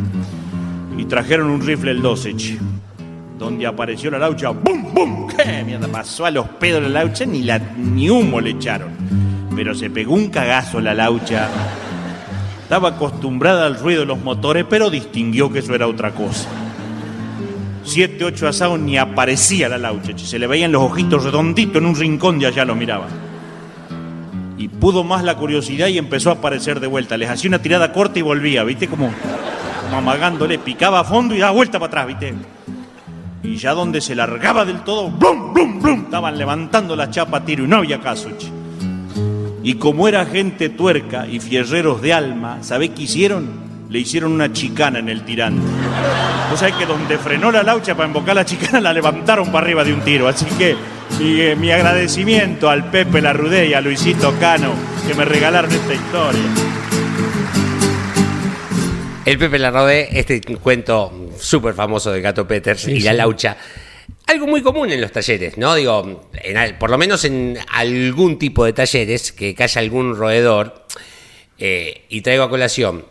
[0.96, 2.58] Y trajeron un rifle el 12, che.
[3.38, 5.26] Donde apareció la laucha, ¡bum, bum!
[5.28, 5.88] ¿Qué mierda?
[5.88, 8.90] Pasó a los pedos la laucha, ni, la, ni humo le echaron.
[9.54, 11.48] Pero se pegó un cagazo la laucha.
[12.62, 16.48] Estaba acostumbrada al ruido de los motores, pero distinguió que eso era otra cosa.
[17.84, 21.94] Siete, ocho asados ni aparecía la laucha, se le veían los ojitos redonditos en un
[21.94, 23.06] rincón de allá lo miraba.
[24.58, 27.16] Y pudo más la curiosidad y empezó a aparecer de vuelta.
[27.16, 28.88] Les hacía una tirada corta y volvía, ¿viste?
[28.88, 29.12] Como,
[29.86, 32.34] como amagándole, picaba a fondo y daba vuelta para atrás, ¿viste?
[33.42, 36.00] Y ya donde se largaba del todo, ¡blum, blum, blum!
[36.04, 38.28] Estaban levantando la chapa a tiro y no había caso.
[39.62, 43.66] Y como era gente tuerca y fierreros de alma, ¿sabés qué hicieron?
[43.88, 45.64] Le hicieron una chicana en el tirante.
[46.52, 49.84] O sea que donde frenó la laucha para embocar la chicana, la levantaron para arriba
[49.84, 50.26] de un tiro.
[50.26, 50.76] Así que
[51.20, 54.72] mi, eh, mi agradecimiento al Pepe Larrudé y a Luisito Cano
[55.06, 56.42] que me regalaron esta historia.
[59.26, 63.16] El Pepe Larrodé, este cuento súper famoso del gato Peters Sí, y la sí.
[63.18, 63.56] laucha.
[64.28, 65.74] Algo muy común en los talleres, ¿no?
[65.74, 70.86] Digo, en por lo menos en algún tipo de talleres, que haya algún roedor.
[71.58, 73.04] eh, y traigo a colación,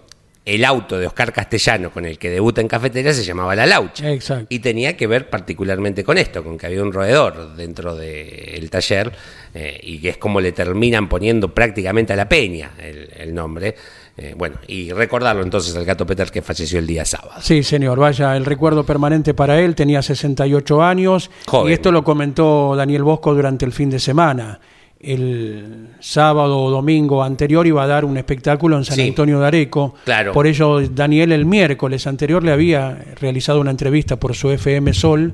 [0.46, 4.12] el auto de Oscar Castellano con el que debuta en cafetería se llamaba La Laucha.
[4.12, 4.46] Exacto.
[4.50, 9.12] Y tenía que ver particularmente con esto, con que había un roedor dentro del taller
[9.56, 13.76] eh, y que es como le terminan poniendo prácticamente a la peña el, el nombre.
[14.18, 17.42] Eh, bueno, y recordarlo entonces al gato Peter que falleció el día sábado.
[17.42, 21.72] Sí, señor, vaya, el recuerdo permanente para él, tenía 68 años Joven.
[21.72, 24.60] y esto lo comentó Daniel Bosco durante el fin de semana.
[25.00, 29.08] El sábado o domingo anterior iba a dar un espectáculo en San Sí.
[29.10, 29.96] Antonio de Areco.
[30.04, 30.32] Claro.
[30.32, 35.34] Por ello, Daniel el miércoles anterior le había realizado una entrevista por su FM Sol,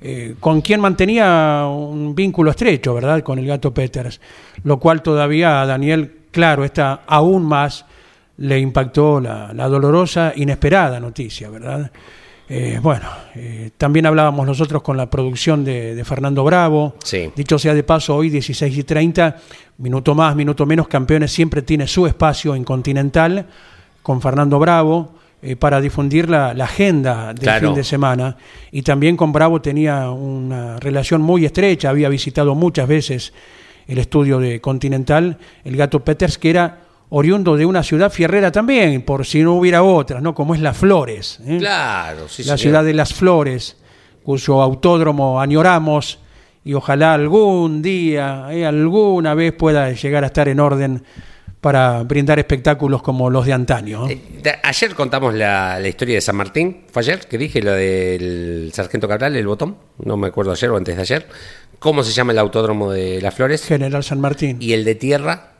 [0.00, 3.22] eh, con quien mantenía un vínculo estrecho, ¿verdad?
[3.22, 4.20] Con el gato Peters.
[4.64, 7.84] Lo cual todavía a Daniel, claro, está aún más
[8.38, 11.92] le impactó la, la dolorosa, inesperada noticia, ¿verdad?
[12.54, 16.96] Eh, bueno, eh, también hablábamos nosotros con la producción de, de Fernando Bravo.
[17.02, 17.30] Sí.
[17.34, 19.36] Dicho sea de paso, hoy 16 y 30,
[19.78, 23.46] minuto más, minuto menos, Campeones siempre tiene su espacio en Continental
[24.02, 27.68] con Fernando Bravo eh, para difundir la, la agenda del Claro.
[27.68, 28.36] fin de semana.
[28.70, 33.32] Y también con Bravo tenía una relación muy estrecha, había visitado muchas veces
[33.86, 36.81] el estudio de Continental, el gato Peters, que era
[37.14, 40.34] oriundo de una ciudad fierrera también, por si no hubiera otras, ¿no?
[40.34, 41.38] Como es Las Flores.
[41.46, 41.58] ¿eh?
[41.58, 42.58] Claro, sí, la señor.
[42.58, 43.76] ciudad de Las Flores,
[44.22, 46.18] cuyo autódromo añoramos
[46.64, 51.02] y ojalá algún día, eh, alguna vez pueda llegar a estar en orden
[51.60, 54.08] para brindar espectáculos como los de antaño.
[54.08, 54.20] Eh,
[54.64, 56.84] ayer contamos la, la historia de San Martín.
[56.90, 59.76] ¿Fue ayer que dije lo del Sargento Cabral, el botón?
[60.04, 61.26] No me acuerdo ayer o antes de ayer.
[61.78, 63.64] ¿Cómo se llama el autódromo de Las Flores?
[63.64, 64.56] General San Martín.
[64.60, 65.51] Y el de tierra,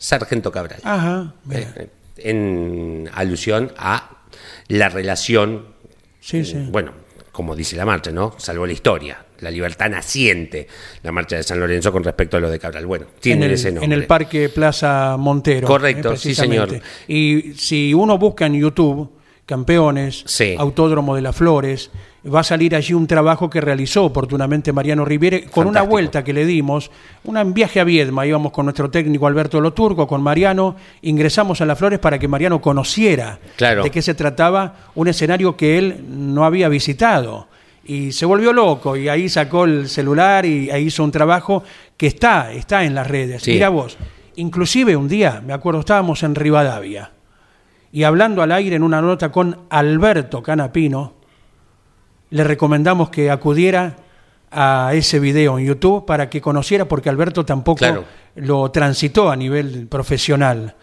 [0.00, 0.80] Sargento Cabral.
[0.82, 1.72] Ajá, mira.
[1.76, 4.22] Eh, en alusión a
[4.68, 5.66] la relación,
[6.20, 6.56] sí, sí.
[6.70, 6.92] bueno,
[7.32, 8.34] como dice la marcha, ¿no?
[8.38, 10.66] Salvo la historia, la libertad naciente,
[11.02, 12.86] la marcha de San Lorenzo con respecto a lo de Cabral.
[12.86, 13.84] Bueno, tiene en el, ese nombre.
[13.84, 15.66] en el Parque Plaza Montero.
[15.66, 16.82] Correcto, eh, sí, precisamente.
[17.06, 19.10] Y si uno busca en YouTube
[19.46, 20.54] campeones, Sí.
[20.58, 21.90] Autódromo de las Flores,
[22.26, 26.32] va a salir allí un trabajo que realizó oportunamente Mariano Riviere con una vuelta que
[26.32, 26.90] le dimos,
[27.24, 31.78] un viaje a Viedma, íbamos con nuestro técnico Alberto Loturco, con Mariano, ingresamos a las
[31.78, 33.82] Flores para que Mariano conociera Claro.
[33.82, 37.48] de qué se trataba, un escenario que él no había visitado.
[37.84, 41.64] Y se volvió loco y ahí sacó el celular y ahí hizo un trabajo
[41.96, 43.42] que está, está en las redes.
[43.42, 43.52] Sí.
[43.52, 43.96] Mira vos,
[44.36, 47.10] inclusive un día, me acuerdo, estábamos en Rivadavia
[47.92, 51.14] y hablando al aire en una nota con Alberto Canapino,
[52.30, 53.96] le recomendamos que acudiera
[54.50, 58.04] a ese video en YouTube para que conociera, porque Alberto tampoco Claro.
[58.36, 60.74] lo transitó a nivel profesional.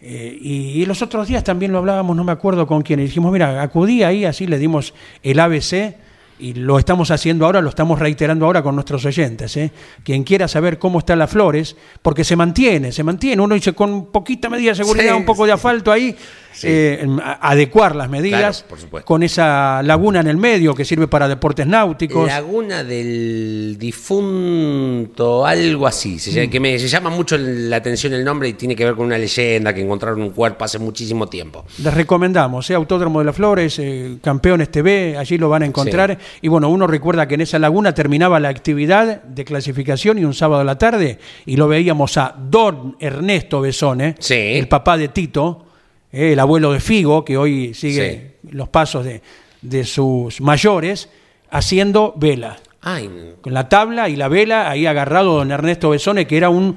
[0.00, 3.04] Eh, y, y los otros días también lo hablábamos, no me acuerdo con quién, y
[3.04, 4.92] dijimos, mira, acudí ahí, así le dimos
[5.22, 5.94] el ABC
[6.38, 9.56] y lo estamos haciendo ahora, lo estamos reiterando ahora con nuestros oyentes.
[9.56, 9.70] ¿eh?
[10.02, 14.06] Quien quiera saber cómo están las flores, porque se mantiene, se mantiene, uno dice con
[14.06, 16.14] poquita medida de seguridad, Sí, un poco de asfalto ahí,
[16.54, 16.66] Sí.
[16.70, 17.06] eh,
[17.40, 22.26] adecuar las medidas, Claro, con esa laguna en el medio que sirve para deportes náuticos.
[22.28, 26.18] Laguna del difunto, algo así.
[26.18, 26.50] Se, Mm.
[26.50, 29.18] que me se llama mucho la atención el nombre y tiene que ver con una
[29.18, 31.64] leyenda que encontraron un cuerpo hace muchísimo tiempo.
[31.82, 32.74] Les recomendamos, ¿eh?
[32.74, 36.18] Autódromo de las Flores, eh, Campeones TV, allí lo van a encontrar.
[36.40, 40.34] Y bueno, uno recuerda que en esa laguna terminaba la actividad de clasificación y un
[40.34, 44.34] sábado a la tarde, y lo veíamos a Don Ernesto Besone, Sí.
[44.34, 45.66] el papá de Tito,
[46.14, 49.20] eh, el abuelo de Figo, que hoy sigue los pasos de,
[49.62, 51.08] de sus mayores,
[51.50, 52.56] haciendo vela.
[52.80, 56.76] Ay, Con la tabla y la vela, ahí agarrado don Ernesto Besone, que era un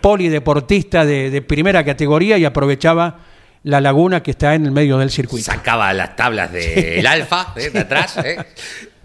[0.00, 3.18] polideportista de, de primera categoría y aprovechaba
[3.64, 5.44] la laguna que está en el medio del circuito.
[5.50, 8.16] sacaba las tablas del alfa eh, de atrás.
[8.24, 8.36] eh.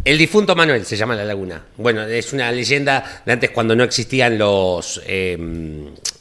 [0.03, 1.63] El difunto Manuel se llama la laguna.
[1.78, 5.01] Bueno, es una leyenda de antes cuando no existían los...
[5.07, 5.36] eh,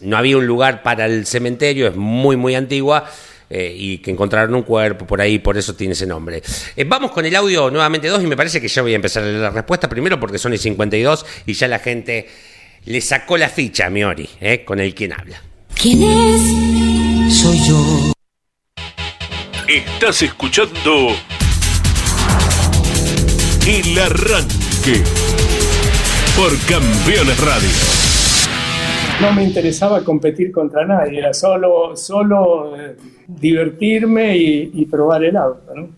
[0.01, 3.05] no había un lugar para el cementerio, es muy, muy antigua.
[3.51, 6.43] Eh, y que encontraron un cuerpo por ahí, por eso tiene ese nombre.
[6.77, 9.23] Eh, vamos con el audio nuevamente dos y me parece que ya voy a empezar
[9.23, 12.29] a leer la respuesta primero porque son el 52 y ya la gente
[12.87, 15.43] le sacó la ficha a Miori, eh, con el quien habla.
[15.81, 17.35] ¿Quién es?
[17.35, 18.13] Soy yo.
[19.69, 21.09] Estás escuchando
[23.67, 25.03] El Arranque
[26.37, 27.69] por Campeones Radio.
[29.21, 32.77] No me interesaba competir contra nadie, era solo, solo
[33.27, 35.75] divertirme y, y probar el auto.
[35.75, 35.89] ¿no?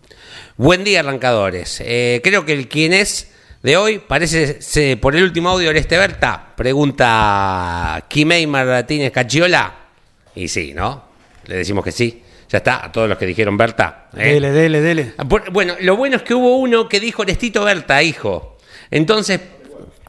[0.57, 1.81] Buen día, arrancadores.
[1.85, 3.31] Eh, creo que el quien es
[3.63, 6.53] de hoy parece se- por el último audio de este Berta.
[6.55, 9.73] Pregunta Kimei Martínez Cachiola.
[10.35, 11.03] Y sí, ¿no?
[11.45, 12.23] Le decimos que sí.
[12.49, 14.07] Ya está, a todos los que dijeron Berta.
[14.15, 14.33] ¿eh?
[14.33, 15.13] Dele, dele, dele.
[15.51, 18.57] Bueno, lo bueno es que hubo uno que dijo Orestito Berta, hijo.
[18.89, 19.41] Entonces,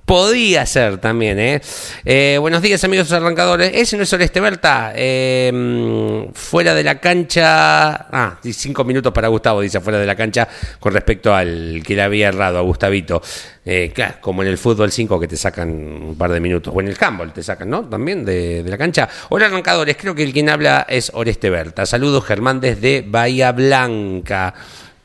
[0.09, 1.61] podía ser también, ¿eh?
[2.02, 3.70] Eh, buenos días, amigos arrancadores.
[3.74, 4.92] Ese no es Oreste Berta.
[4.96, 8.09] Eh, fuera de la cancha.
[8.11, 10.48] Ah, cinco minutos para Gustavo, dice fuera de la cancha,
[10.80, 13.20] con respecto al que le había errado a Gustavito.
[13.66, 16.72] Eh, claro, como en el fútbol 5 que te sacan un par de minutos.
[16.74, 17.84] O en el handball te sacan, ¿no?
[17.84, 19.06] También de, de la cancha.
[19.28, 19.98] Hola, arrancadores.
[19.98, 21.84] Creo que el quien habla es Oreste Berta.
[21.84, 24.54] Saludos, Germán, desde Bahía Blanca.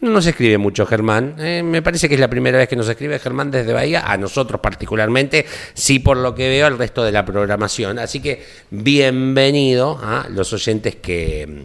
[0.04, 1.36] No nos escribe mucho Germán.
[1.40, 4.18] Eh, me parece que es la primera vez que nos escribe Germán desde Bahía, a
[4.18, 7.98] nosotros particularmente, sí por lo que veo al resto de la programación.
[8.00, 11.62] Así que bienvenido a los oyentes que mm,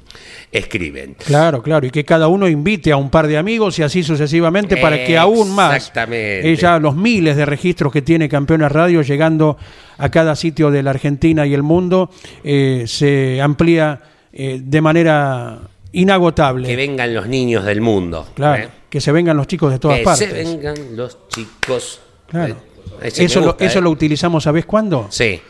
[0.52, 1.16] escriben.
[1.26, 4.76] Claro, claro, y que cada uno invite a un par de amigos y así sucesivamente
[4.76, 6.48] para que aún más, Exactamente.
[6.48, 9.58] ella los miles de registros que tiene Campeones Radio llegando
[9.98, 12.08] a cada sitio de la Argentina y el mundo,
[12.44, 14.00] eh, se amplía
[14.32, 15.58] eh, de manera
[16.00, 16.66] inagotable.
[16.68, 18.26] Que vengan los niños del mundo.
[18.34, 18.68] Claro, ¿eh?
[18.90, 20.28] que se vengan los chicos de todas que partes.
[20.28, 22.00] se vengan los chicos.
[22.28, 22.54] Claro.
[23.02, 23.82] Eh, ese Eso, lo, gusta, eso ¿eh?
[23.82, 25.06] lo utilizamos, ¿sabés cuándo?
[25.10, 25.40] Sí.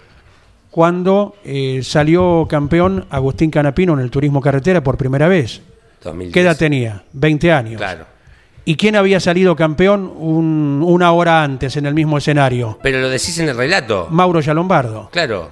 [0.71, 5.63] Cuando eh, salió campeón Agustín Canapino en el turismo carretera por primera vez.
[6.05, 6.33] 2010.
[6.35, 7.03] ¿Qué edad tenía?
[7.13, 7.77] 20 años.
[7.79, 8.05] Claro.
[8.65, 12.79] ¿Y quién había salido campeón un- una hora antes en el mismo escenario?
[12.83, 14.09] Pero lo decís en el relato.
[14.11, 15.09] Mauro Yalombardo.
[15.11, 15.51] Claro.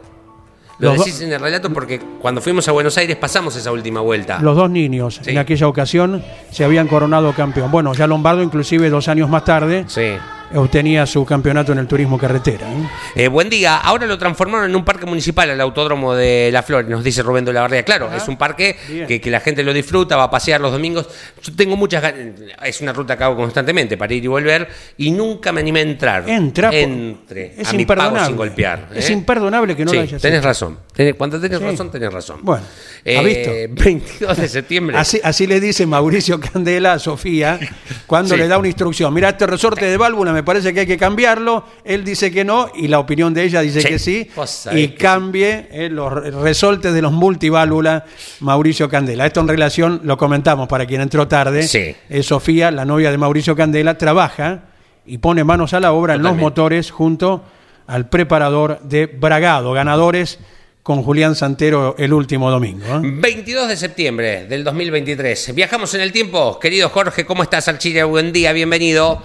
[0.78, 4.00] Lo Los decís en el relato porque cuando fuimos a Buenos Aires pasamos esa última
[4.00, 4.38] vuelta.
[4.40, 5.30] Los dos niños Sí.
[5.30, 7.70] en aquella ocasión se habían coronado campeón.
[7.70, 10.12] Bueno, ya Lombardo inclusive dos años más tarde Sí.
[10.54, 12.66] Obtenía su campeonato en el turismo carretera.
[12.72, 12.88] ¿eh?
[13.24, 13.76] Eh, buen día.
[13.78, 17.44] Ahora lo transformaron en un parque municipal, el Autódromo de La Flor, nos dice Rubén
[17.44, 17.84] de la Barría.
[17.84, 18.76] Claro, es un parque
[19.08, 21.08] que, que la gente lo disfruta, va a pasear los domingos.
[21.42, 24.68] Yo tengo muchas ganas, es una ruta que hago constantemente para ir y volver
[24.98, 26.28] y nunca me animé a entrar.
[26.28, 26.70] Entra.
[26.72, 27.60] Entre.
[27.60, 28.88] Es a mi pago sin golpear.
[28.94, 29.12] Es ¿eh?
[29.12, 30.46] imperdonable que no Sí, lo hayas tenés hecho.
[30.48, 30.78] razón.
[30.96, 31.64] Tenés- cuando tenés Sí.
[31.64, 32.38] razón, tenés razón.
[32.42, 32.64] Bueno,
[33.06, 33.50] ¿ha visto?
[33.70, 34.96] 22 de septiembre.
[34.96, 37.58] Así, así le dice Mauricio Candela a Sofía
[38.06, 38.40] cuando Sí.
[38.40, 39.12] le da una instrucción.
[39.12, 41.64] Mira, este resorte de válvula me parece que hay que cambiarlo.
[41.84, 43.88] Él dice que no y la opinión de ella dice Sí.
[43.88, 44.30] que sí.
[44.72, 48.02] Y que cambie eh, los re- resortes de los multiválvulas
[48.40, 49.24] Mauricio Candela.
[49.26, 51.62] Esto en relación, lo comentamos para quien entró tarde.
[51.62, 51.96] Sí.
[52.10, 54.64] Eh, Sofía, la novia de Mauricio Candela, trabaja
[55.06, 57.42] y pone manos a la obra en los motores junto
[57.86, 60.38] al preparador de Bragado, ganadores
[60.82, 62.84] con Julián Santero el último domingo.
[62.86, 63.00] ¿eh?
[63.02, 65.52] 22 de septiembre del 2023.
[65.54, 66.58] Viajamos en el tiempo.
[66.60, 68.04] Querido Jorge, ¿cómo estás, Alchile?
[68.04, 69.22] Buen día, bienvenido.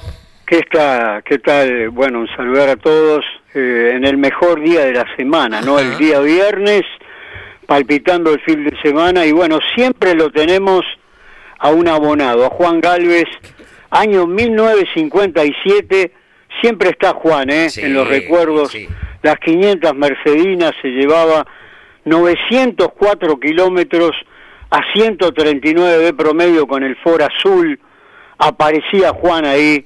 [0.52, 1.92] ¿Qué, está, ¿Qué tal?
[1.92, 3.24] Bueno, un saludar a todos
[3.54, 5.80] eh, en el mejor día de la semana, ¿no?
[5.80, 6.82] El día viernes,
[7.66, 10.82] palpitando el fin de semana, y bueno, siempre lo tenemos
[11.58, 13.30] a un abonado, a Juan Galvez,
[13.92, 16.12] año 1957,
[16.60, 17.70] siempre está Juan, ¿eh?
[17.70, 18.90] Sí, en los recuerdos, sí.
[19.24, 21.48] las 500 Mercedinas se llevaba
[22.04, 24.12] 904 kilómetros
[24.70, 27.80] a 139 de promedio con el Ford azul,
[28.38, 29.86] aparecía Juan ahí,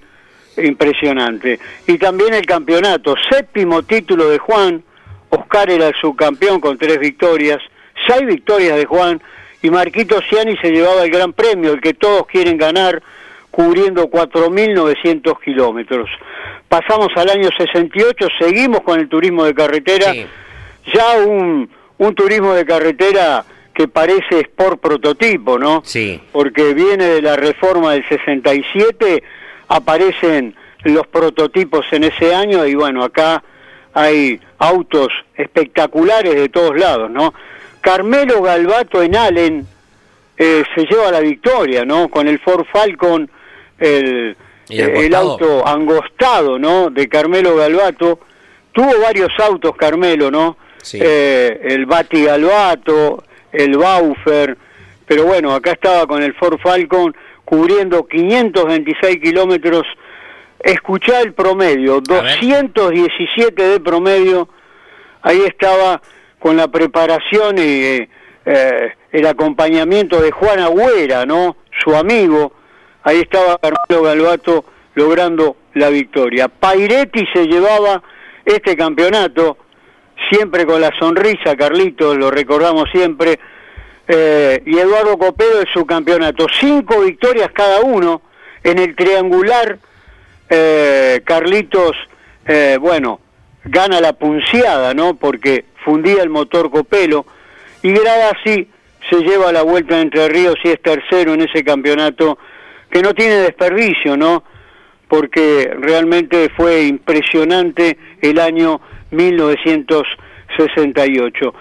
[0.57, 1.59] impresionante.
[1.87, 4.83] Y también el campeonato, séptimo título de Juan,
[5.29, 7.59] Oscar era el subcampeón con tres victorias,
[8.07, 9.21] seis victorias de Juan,
[9.61, 13.01] y Marquito Ciani se llevaba el gran premio, el que todos quieren ganar,
[13.51, 16.09] cubriendo 4.900 kilómetros.
[16.69, 20.25] Pasamos al año 68, seguimos con el turismo de carretera, Sí.
[20.93, 23.43] ya un, un turismo de carretera
[23.73, 25.81] que parece sport prototipo, ¿no?
[25.85, 26.19] Sí.
[26.31, 29.23] Porque viene de la reforma del 67,
[29.67, 33.43] aparecen los prototipos en ese año y bueno, acá
[33.93, 37.33] hay autos espectaculares de todos lados, ¿no?
[37.81, 39.67] Carmelo Galvato en Allen
[40.37, 42.09] eh, se lleva la victoria, ¿no?
[42.09, 43.29] Con el Ford Falcon,
[43.79, 44.35] el,
[44.69, 45.31] eh, el angostado.
[45.31, 46.89] auto angostado, ¿no?
[46.89, 48.19] De Carmelo Galvato.
[48.71, 50.57] Tuvo varios autos Carmelo, ¿no?
[50.81, 50.99] Sí.
[51.01, 54.57] Eh, el Bati Galvato, el Baufer,
[55.05, 59.83] pero bueno, acá estaba con el Ford Falcon cubriendo 526 kilómetros.
[60.59, 62.39] Escuchá el promedio, A ver.
[62.41, 64.49] 217 de promedio.
[65.21, 66.01] Ahí estaba
[66.39, 68.09] con la preparación y eh,
[68.45, 71.57] eh, el acompañamiento de Juan Agüera, ¿no?
[71.83, 72.53] Su amigo.
[73.03, 74.65] Ahí estaba Carmelo Galvato
[74.95, 76.47] logrando la victoria.
[76.47, 78.01] Pairetti se llevaba
[78.43, 79.57] este campeonato,
[80.29, 83.39] siempre con la sonrisa, Carlitos, lo recordamos siempre.
[84.07, 86.47] Eh, y Eduardo Copero en su campeonato.
[86.59, 88.21] Cinco victorias cada uno
[88.63, 89.77] en el triangular.
[90.49, 91.95] eh, Carlitos,
[92.47, 93.19] eh, bueno,
[93.63, 95.15] gana la punciada, ¿no?
[95.15, 97.25] Porque fundía el motor Copelo.
[97.81, 98.69] Y Gradasi
[99.09, 102.37] se lleva la vuelta Entre Ríos y es tercero en ese campeonato
[102.89, 104.43] que no tiene desperdicio, ¿no?
[105.07, 108.81] Porque realmente fue impresionante el año
[109.11, 111.53] 1968.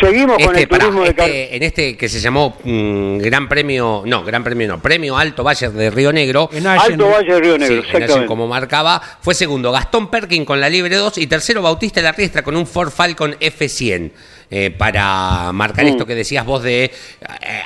[0.00, 3.18] Seguimos con Este, el pará, turismo de car- este- en este que se llamó mm,
[3.18, 6.48] Gran Premio, no, Gran Premio no, Premio Alto Valle de Río Negro.
[6.52, 8.26] En Allen, Alto Valle de Río Negro, Sí, en Allen, exactamente.
[8.26, 12.42] como marcaba, fue segundo Gastón Perkin con la Libre 2 y tercero Bautista La Riestra
[12.42, 14.12] con un Ford Falcon F100
[14.52, 15.88] eh, para marcar Mm.
[15.88, 16.90] esto que decías vos de eh,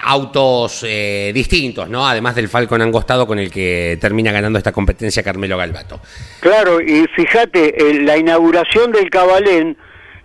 [0.02, 2.06] autos eh, distintos, ¿no?
[2.06, 6.00] Además del Falcon angostado con el que termina ganando esta competencia Carmelo Galvato.
[6.40, 9.76] Claro, y fíjate, en la inauguración del Cabalén,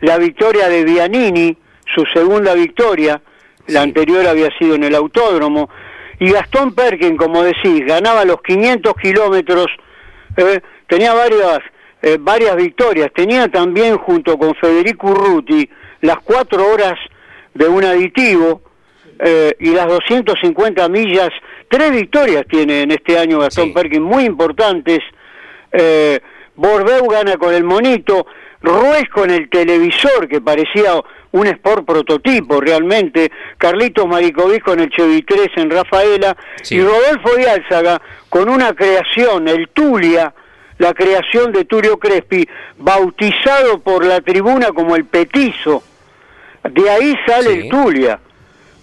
[0.02, 1.58] la victoria de Bianini,
[1.94, 3.22] su segunda victoria,
[3.68, 5.70] la anterior había sido en el autódromo,
[6.20, 9.68] y Gastón Perkin, como decís, ganaba los 500 kilómetros,
[10.36, 11.60] eh, tenía varias,
[12.02, 15.70] eh, varias victorias, tenía también junto con Federico Urruti
[16.02, 16.96] las cuatro horas
[17.54, 18.62] de un aditivo,
[19.22, 21.30] eh, y las 250 millas,
[21.70, 23.74] tres victorias tiene en este año Gastón Sí.
[23.74, 25.00] Perkin, muy importantes,
[25.72, 26.20] eh,
[26.56, 28.28] Borbeu gana con el monito,
[28.62, 30.94] Ruiz con el televisor, que parecía
[31.32, 36.76] un Sport prototipo realmente, Carlitos Maricovic con el Chevy 3 en Rafaela, Sí.
[36.76, 40.34] y Rodolfo de Álzaga con una creación, el Tulia,
[40.80, 45.84] la creación de Tulio Crespi, bautizado por la tribuna como el Petizo.
[46.64, 47.60] De ahí sale Sí.
[47.60, 48.20] el Tulia.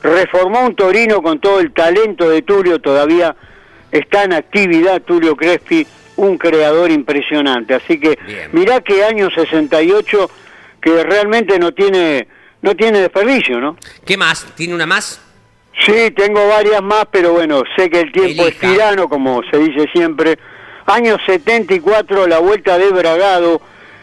[0.03, 3.35] Reformó un Torino con todo el talento de Tulio, todavía
[3.91, 5.87] está en actividad Tulio Crespi,
[6.17, 7.75] un creador impresionante.
[7.75, 8.51] Así que Bien.
[8.53, 10.31] mirá que año 68
[10.81, 12.29] que realmente no tiene
[12.67, 13.77] no tiene desperdicio, ¿no?
[14.05, 14.45] ¿Qué más?
[14.57, 15.21] ¿Tiene una más?
[15.85, 19.87] Sí, tengo varias más, pero bueno, sé que el tiempo es tirano, como se dice
[19.93, 20.37] siempre.
[20.87, 23.61] Año 74, la vuelta de Bragado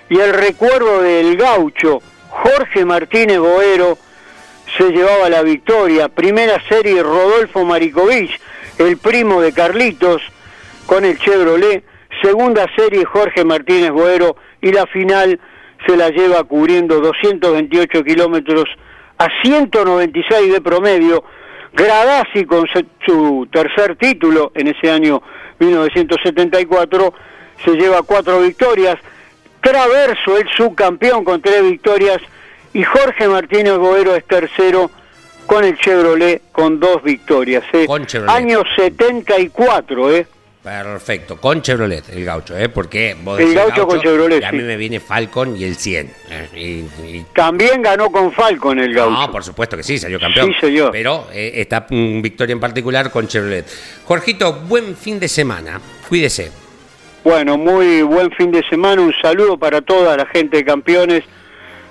[0.09, 3.97] y el recuerdo del gaucho, Jorge Martínez Boero,
[4.78, 6.07] se llevaba la victoria.
[6.07, 8.39] Primera serie, Rodolfo Marikovich,
[8.78, 10.22] el primo de Carlitos,
[10.86, 11.84] con el Chevrolet.
[12.22, 14.38] Segunda serie, Jorge Martínez Boero.
[14.61, 15.38] Y la final
[15.86, 18.66] se la lleva cubriendo 228 kilómetros
[19.18, 21.24] a 196 de promedio.
[21.74, 22.66] Gradasi con
[23.06, 25.22] su- tercer título en ese año
[25.60, 27.14] 1974
[27.64, 28.98] se lleva cuatro victorias.
[29.62, 32.18] Traverso, el subcampeón con tres victorias.
[32.74, 34.90] Y Jorge Martínez Boero es tercero
[35.46, 37.64] con el Chevrolet con dos victorias.
[37.74, 37.86] ¿eh?
[37.86, 38.36] Con Chevrolet.
[38.36, 40.28] Año 74, ¿eh?
[40.64, 42.70] Perfecto, con Chevrolet, el gaucho, ¿eh?
[42.70, 44.64] Porque vos El gaucho con Chevrolet, Y a mí sí.
[44.64, 46.09] me viene Falcon y el 100.
[46.30, 46.49] ¿eh?
[46.55, 49.11] Y- y- También ganó con Falcon el gaucho.
[49.11, 50.53] No, por supuesto que sí, salió campeón.
[50.53, 50.91] Sí, señor.
[50.93, 53.66] Pero eh, esta victoria en particular con Chevrolet.
[54.05, 55.82] Jorgito, buen fin de semana.
[56.07, 56.49] Cuídese.
[57.26, 59.01] Bueno, muy buen fin de semana.
[59.01, 61.26] Un saludo para toda la gente de campeones,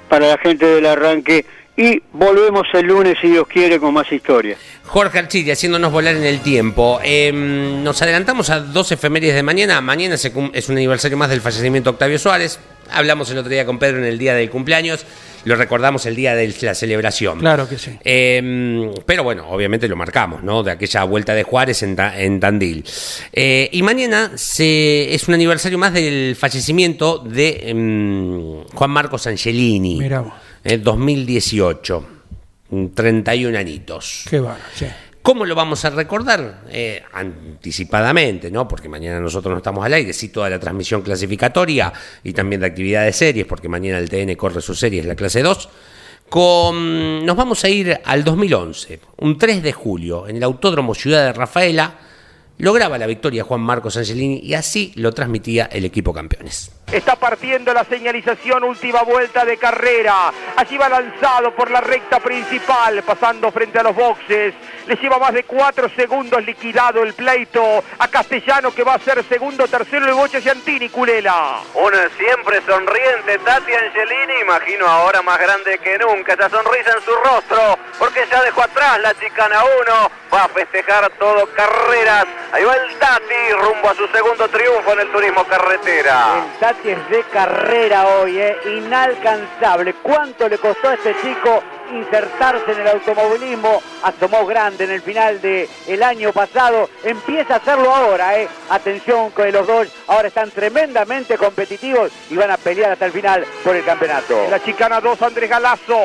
[0.09, 1.45] para la gente del arranque.
[1.77, 4.59] Y volvemos el lunes, si Dios quiere, con más historias.
[4.85, 7.01] Jorge Archidi, haciéndonos volar en el tiempo.
[7.03, 9.81] Eh, nos adelantamos a dos efemérides de mañana.
[9.81, 12.59] Mañana es un aniversario más del fallecimiento de Octavio Suárez.
[12.91, 15.07] Hablamos el otro día con Pedro en el día del cumpleaños.
[15.45, 17.39] Lo recordamos el día de la celebración.
[17.41, 17.99] Claro que sí.
[18.05, 20.63] Eh, pero bueno, obviamente lo marcamos, ¿no?
[20.63, 22.85] De aquella vuelta de Juárez en, Ta- en Tandil.
[23.33, 29.99] Eh, y mañana se, es un aniversario más del fallecimiento de em, Juan Marcos Angelini.
[29.99, 30.33] Mirá vos.
[30.65, 32.05] Eh, 2018.
[32.71, 34.25] mm, 31 anitos.
[34.29, 34.43] Qué
[34.75, 34.87] sí.
[35.23, 36.65] ¿Cómo lo vamos a recordar?
[36.69, 38.67] Eh, anticipadamente, ¿no?
[38.67, 41.93] Porque mañana nosotros no estamos al aire, sí toda la transmisión clasificatoria
[42.25, 45.43] y también de actividad de series, porque mañana el TN corre sus series, la clase
[45.43, 45.69] 2.
[46.29, 51.27] Con, nos vamos a ir al 2011, un 3 de julio, en el Autódromo Ciudad
[51.27, 51.99] de Rafaela,
[52.59, 56.73] lograba la victoria Juan Marcos Angelini y así lo transmitía el equipo campeones.
[56.93, 60.31] Está partiendo la señalización, última vuelta de carrera.
[60.57, 64.53] Allí va lanzado por la recta principal, pasando frente a los boxes.
[64.87, 69.25] Le lleva más de cuatro segundos liquidado el pleito a Castellano, que va a ser
[69.25, 71.61] segundo, tercero el Boche Ciantini, Culela.
[71.75, 77.15] Una siempre sonriente Tati Angelini, imagino ahora más grande que nunca, esa sonrisa en su
[77.15, 82.27] rostro, porque ya dejó atrás la chicana 1, va a festejar todo carreras.
[82.53, 86.45] Ahí va el Tati rumbo a su segundo triunfo en el turismo carretera.
[86.53, 89.95] El Tati es de carrera hoy, eh, inalcanzable.
[90.03, 91.63] ¿Cuánto le costó a este chico
[91.93, 93.83] insertarse en el automovilismo?
[94.03, 96.89] Asomó grande en el final del el año pasado.
[97.05, 98.49] Empieza a hacerlo ahora, eh.
[98.71, 103.45] Atención que los dos ahora están tremendamente competitivos y van a pelear hasta el final
[103.63, 104.47] por el campeonato.
[104.51, 106.01] La chicana 2, Andrés Galazo.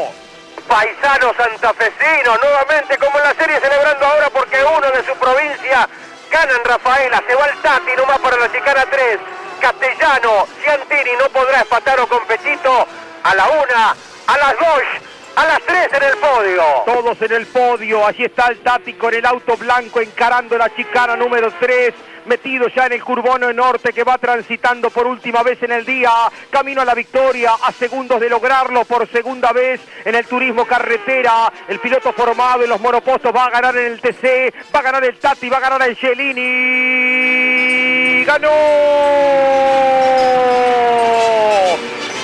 [0.67, 5.87] Paisano santafesino, nuevamente como en la serie celebrando ahora porque uno de su provincia
[6.31, 9.19] gana en Rafaela, se va el Tati nomás para la chicana 3,
[9.59, 12.87] Castellano, Ciantini no podrá empatar o con Pechito
[13.23, 13.95] a la una,
[14.27, 14.83] a las dos,
[15.35, 16.63] a las tres en el podio.
[16.85, 18.05] Todos en el podio.
[18.05, 21.93] Allí está el Tati con el auto blanco encarando la chicana número 3.
[22.27, 26.11] Metido ya en el Curbono Norte que va transitando por última vez en el día.
[26.49, 31.51] Camino a la victoria, a segundos de lograrlo por segunda vez en el turismo carretera.
[31.67, 34.53] El piloto formado en los monopostos va a ganar en el TC.
[34.75, 36.97] Va a ganar el Tati, va a ganar Angelini.
[38.25, 38.47] ¡Ganó!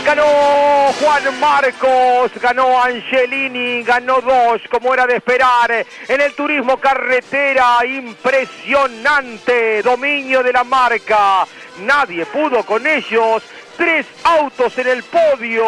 [0.05, 5.85] Ganó Juan Marcos, ganó Angelini, ganó dos, como era de esperar.
[6.07, 11.47] En el turismo carretera, impresionante dominio de la marca.
[11.79, 13.43] Nadie pudo con ellos.
[13.77, 15.65] Tres autos en el podio.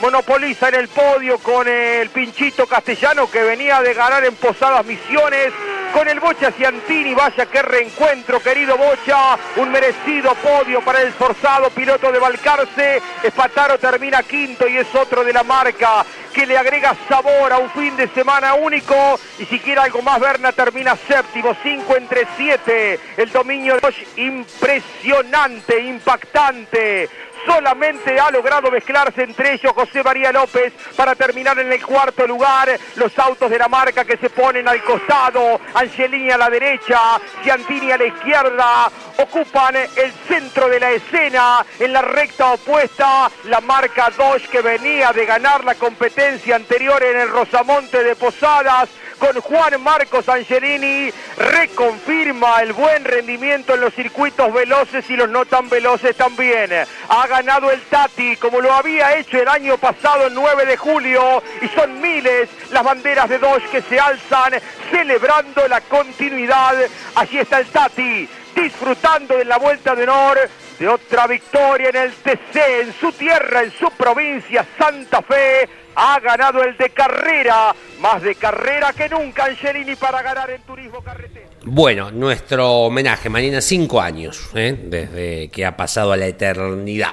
[0.00, 5.52] Monopoliza en el podio con el Pinchito Castellano que venía de ganar en Posadas Misiones.
[5.92, 9.38] Con el Bocha Ciantini, vaya qué reencuentro, querido Bocha.
[9.56, 13.00] Un merecido podio para el forzado piloto de Balcarce.
[13.22, 17.70] Espataro termina quinto y es otro de la marca que le agrega sabor a un
[17.70, 19.18] fin de semana único.
[19.38, 23.00] Y si quiere algo más, Berna termina séptimo, 5 entre 7.
[23.16, 27.08] El dominio de Bosch impresionante, impactante.
[27.44, 32.78] Solamente ha logrado mezclarse entre ellos José María López para terminar en el cuarto lugar.
[32.96, 37.92] Los autos de la marca que se ponen al costado, Angelini a la derecha, Ciantini
[37.92, 43.30] a la izquierda, ocupan el centro de la escena en la recta opuesta.
[43.44, 48.88] La marca Dodge que venía de ganar la competencia anterior en el Rosamonte de Posadas
[49.18, 55.44] con Juan Marcos Angelini reconfirma el buen rendimiento en los circuitos veloces y los no
[55.44, 56.70] tan veloces también.
[57.08, 61.42] Ha ganado el Tati como lo había hecho el año pasado el 9 de julio
[61.60, 64.54] y son miles las banderas de Dodge que se alzan
[64.90, 66.74] celebrando la continuidad.
[67.14, 70.38] Allí está el Tati disfrutando de la vuelta de honor
[70.78, 75.68] de otra victoria en el TC, en su tierra, en su provincia, Santa Fe.
[75.96, 81.00] Ha ganado el de carrera, más de carrera que nunca Angelini para ganar en turismo
[81.02, 81.48] carretera.
[81.64, 84.78] Bueno, nuestro homenaje, mañana cinco años, ¿eh?
[84.84, 87.12] desde que ha pasado a la eternidad.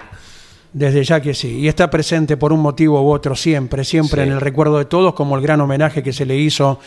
[0.71, 4.27] Desde ya que sí, y está presente por un motivo u otro siempre, siempre Sí.
[4.27, 6.79] en el recuerdo de todos, como el gran homenaje que se le hizo,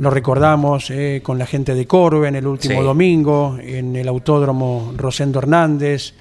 [0.00, 2.86] lo recordamos, eh, con la gente de Corben el último Sí.
[2.86, 6.14] domingo, en el Autódromo Rosendo Hernández,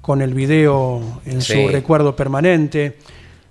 [0.00, 1.54] con el video en Sí.
[1.64, 2.96] su recuerdo permanente.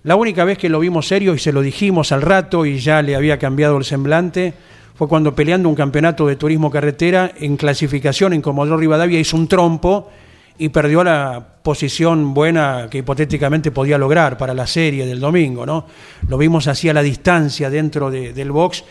[0.04, 3.02] La única vez que lo vimos serio y se lo dijimos al rato y ya
[3.02, 4.54] le había cambiado el semblante
[4.96, 9.50] fue cuando peleando un campeonato de turismo carretera en clasificación en Comodoro Rivadavia hizo un
[9.50, 10.10] trompo
[10.58, 15.86] y perdió la posición buena que hipotéticamente podía lograr para la serie del domingo, ¿no?
[16.30, 18.84] Lo vimos así a la distancia dentro de- del box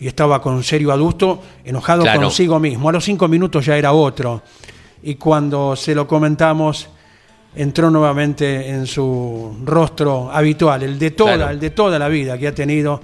[0.00, 2.22] y estaba con serio adusto, enojado Claro.
[2.22, 2.88] consigo mismo.
[2.88, 4.42] A los cinco minutos ya era otro.
[5.02, 6.88] Y cuando se lo comentamos,
[7.54, 11.50] entró nuevamente en su rostro habitual, el de toda, Claro.
[11.52, 13.00] el de toda la vida que ha tenido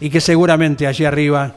[0.00, 1.56] y que seguramente allí arriba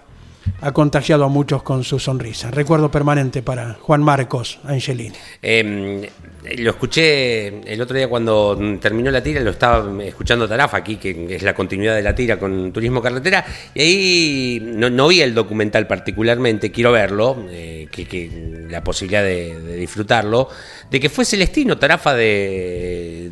[0.62, 2.52] ha contagiado a muchos con su sonrisa.
[2.52, 5.16] Recuerdo permanente para Juan Marcos Angelini.
[5.42, 6.10] Eh,
[6.58, 11.36] lo escuché el otro día cuando terminó la tira, lo estaba escuchando Tarafa aquí, que
[11.36, 15.34] es la continuidad de la tira con Turismo Carretera, y ahí no, no vi el
[15.34, 20.50] documental particularmente, quiero verlo, eh, que, la posibilidad de disfrutarlo,
[20.90, 23.30] de que fue Celestino Tarafa de,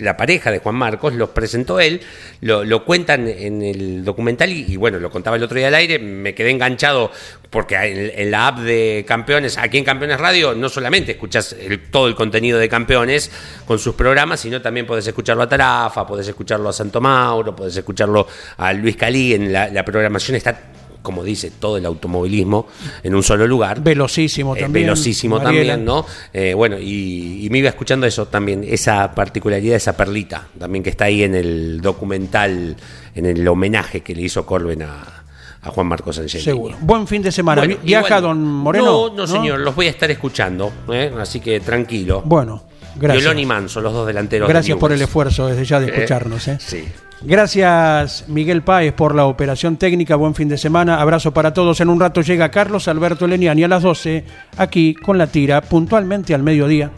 [0.00, 2.00] la pareja de Juan Marcos, los presentó él,
[2.40, 6.34] lo, cuentan en el documental y, bueno, lo contaba el otro día al aire, me
[6.34, 7.10] quedé enganchado
[7.50, 11.90] porque en, en la app de Campeones, aquí en Campeones Radio, no solamente escuchas el-
[11.90, 13.30] todo el contenido de Campeones
[13.66, 17.76] con sus programas, sino también podés escucharlo a Tarafa, podés escucharlo a Santo Mauro, podés
[17.76, 18.26] escucharlo
[18.58, 20.60] a Luis Calí, en la, la programación está,
[21.06, 22.66] como dice, todo el automovilismo
[23.04, 23.80] en un solo lugar.
[23.80, 24.86] Velocísimo Eh, también.
[24.86, 25.74] velocísimo Mariela.
[25.74, 26.04] también, ¿no?
[26.34, 30.90] Eh, bueno, y, y me iba escuchando eso también, esa particularidad, esa perlita, también que
[30.90, 32.76] está ahí en el documental,
[33.14, 35.22] en el homenaje que le hizo Corben a,
[35.62, 36.42] a Juan Marcos Angelini.
[36.42, 36.76] Seguro.
[36.80, 37.60] Buen fin de semana.
[37.62, 38.84] Bueno, ¿Viaja igual- don Moreno?
[39.08, 41.12] No, no, señor, los voy a estar escuchando, ¿eh?
[41.20, 42.22] así que tranquilo.
[42.24, 42.64] Bueno,
[42.96, 43.22] gracias.
[43.24, 44.48] Violón y Manso, los dos delanteros.
[44.48, 46.48] de Gracias por el esfuerzo desde ya de escucharnos.
[46.48, 46.58] ¿eh?
[46.60, 46.84] Sí.
[47.22, 50.16] Gracias Miguel Páez por la operación técnica.
[50.16, 51.00] Buen fin de semana.
[51.00, 51.80] Abrazo para todos.
[51.80, 54.24] En un rato llega Carlos Alberto Leniani a las 12
[54.58, 56.90] aquí con la tira puntualmente al mediodía.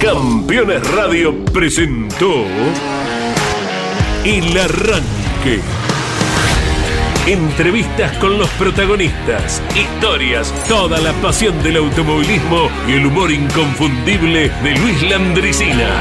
[0.00, 2.44] Campeones Radio presentó
[4.24, 5.85] El Arranque.
[7.26, 14.76] Entrevistas con los protagonistas, historias, toda la pasión del automovilismo y el humor inconfundible de
[14.76, 16.00] Luis Landricina.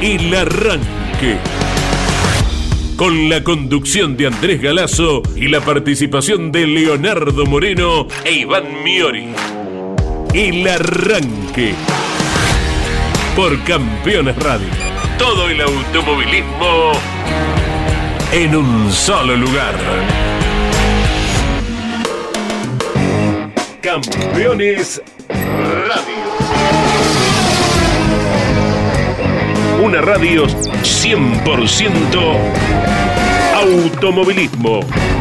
[0.00, 1.36] El Arranque.
[2.96, 9.26] Con la conducción de Andrés Galazo y la participación de Leonardo Moreno e Iván Miori.
[10.32, 11.74] El Arranque
[13.36, 14.68] por Campeones Radio.
[15.18, 16.92] Todo el automovilismo
[18.32, 20.27] en un solo lugar.
[23.80, 26.18] Campeones Radio.
[29.80, 32.36] Una radio 100%
[33.54, 35.17] automovilismo.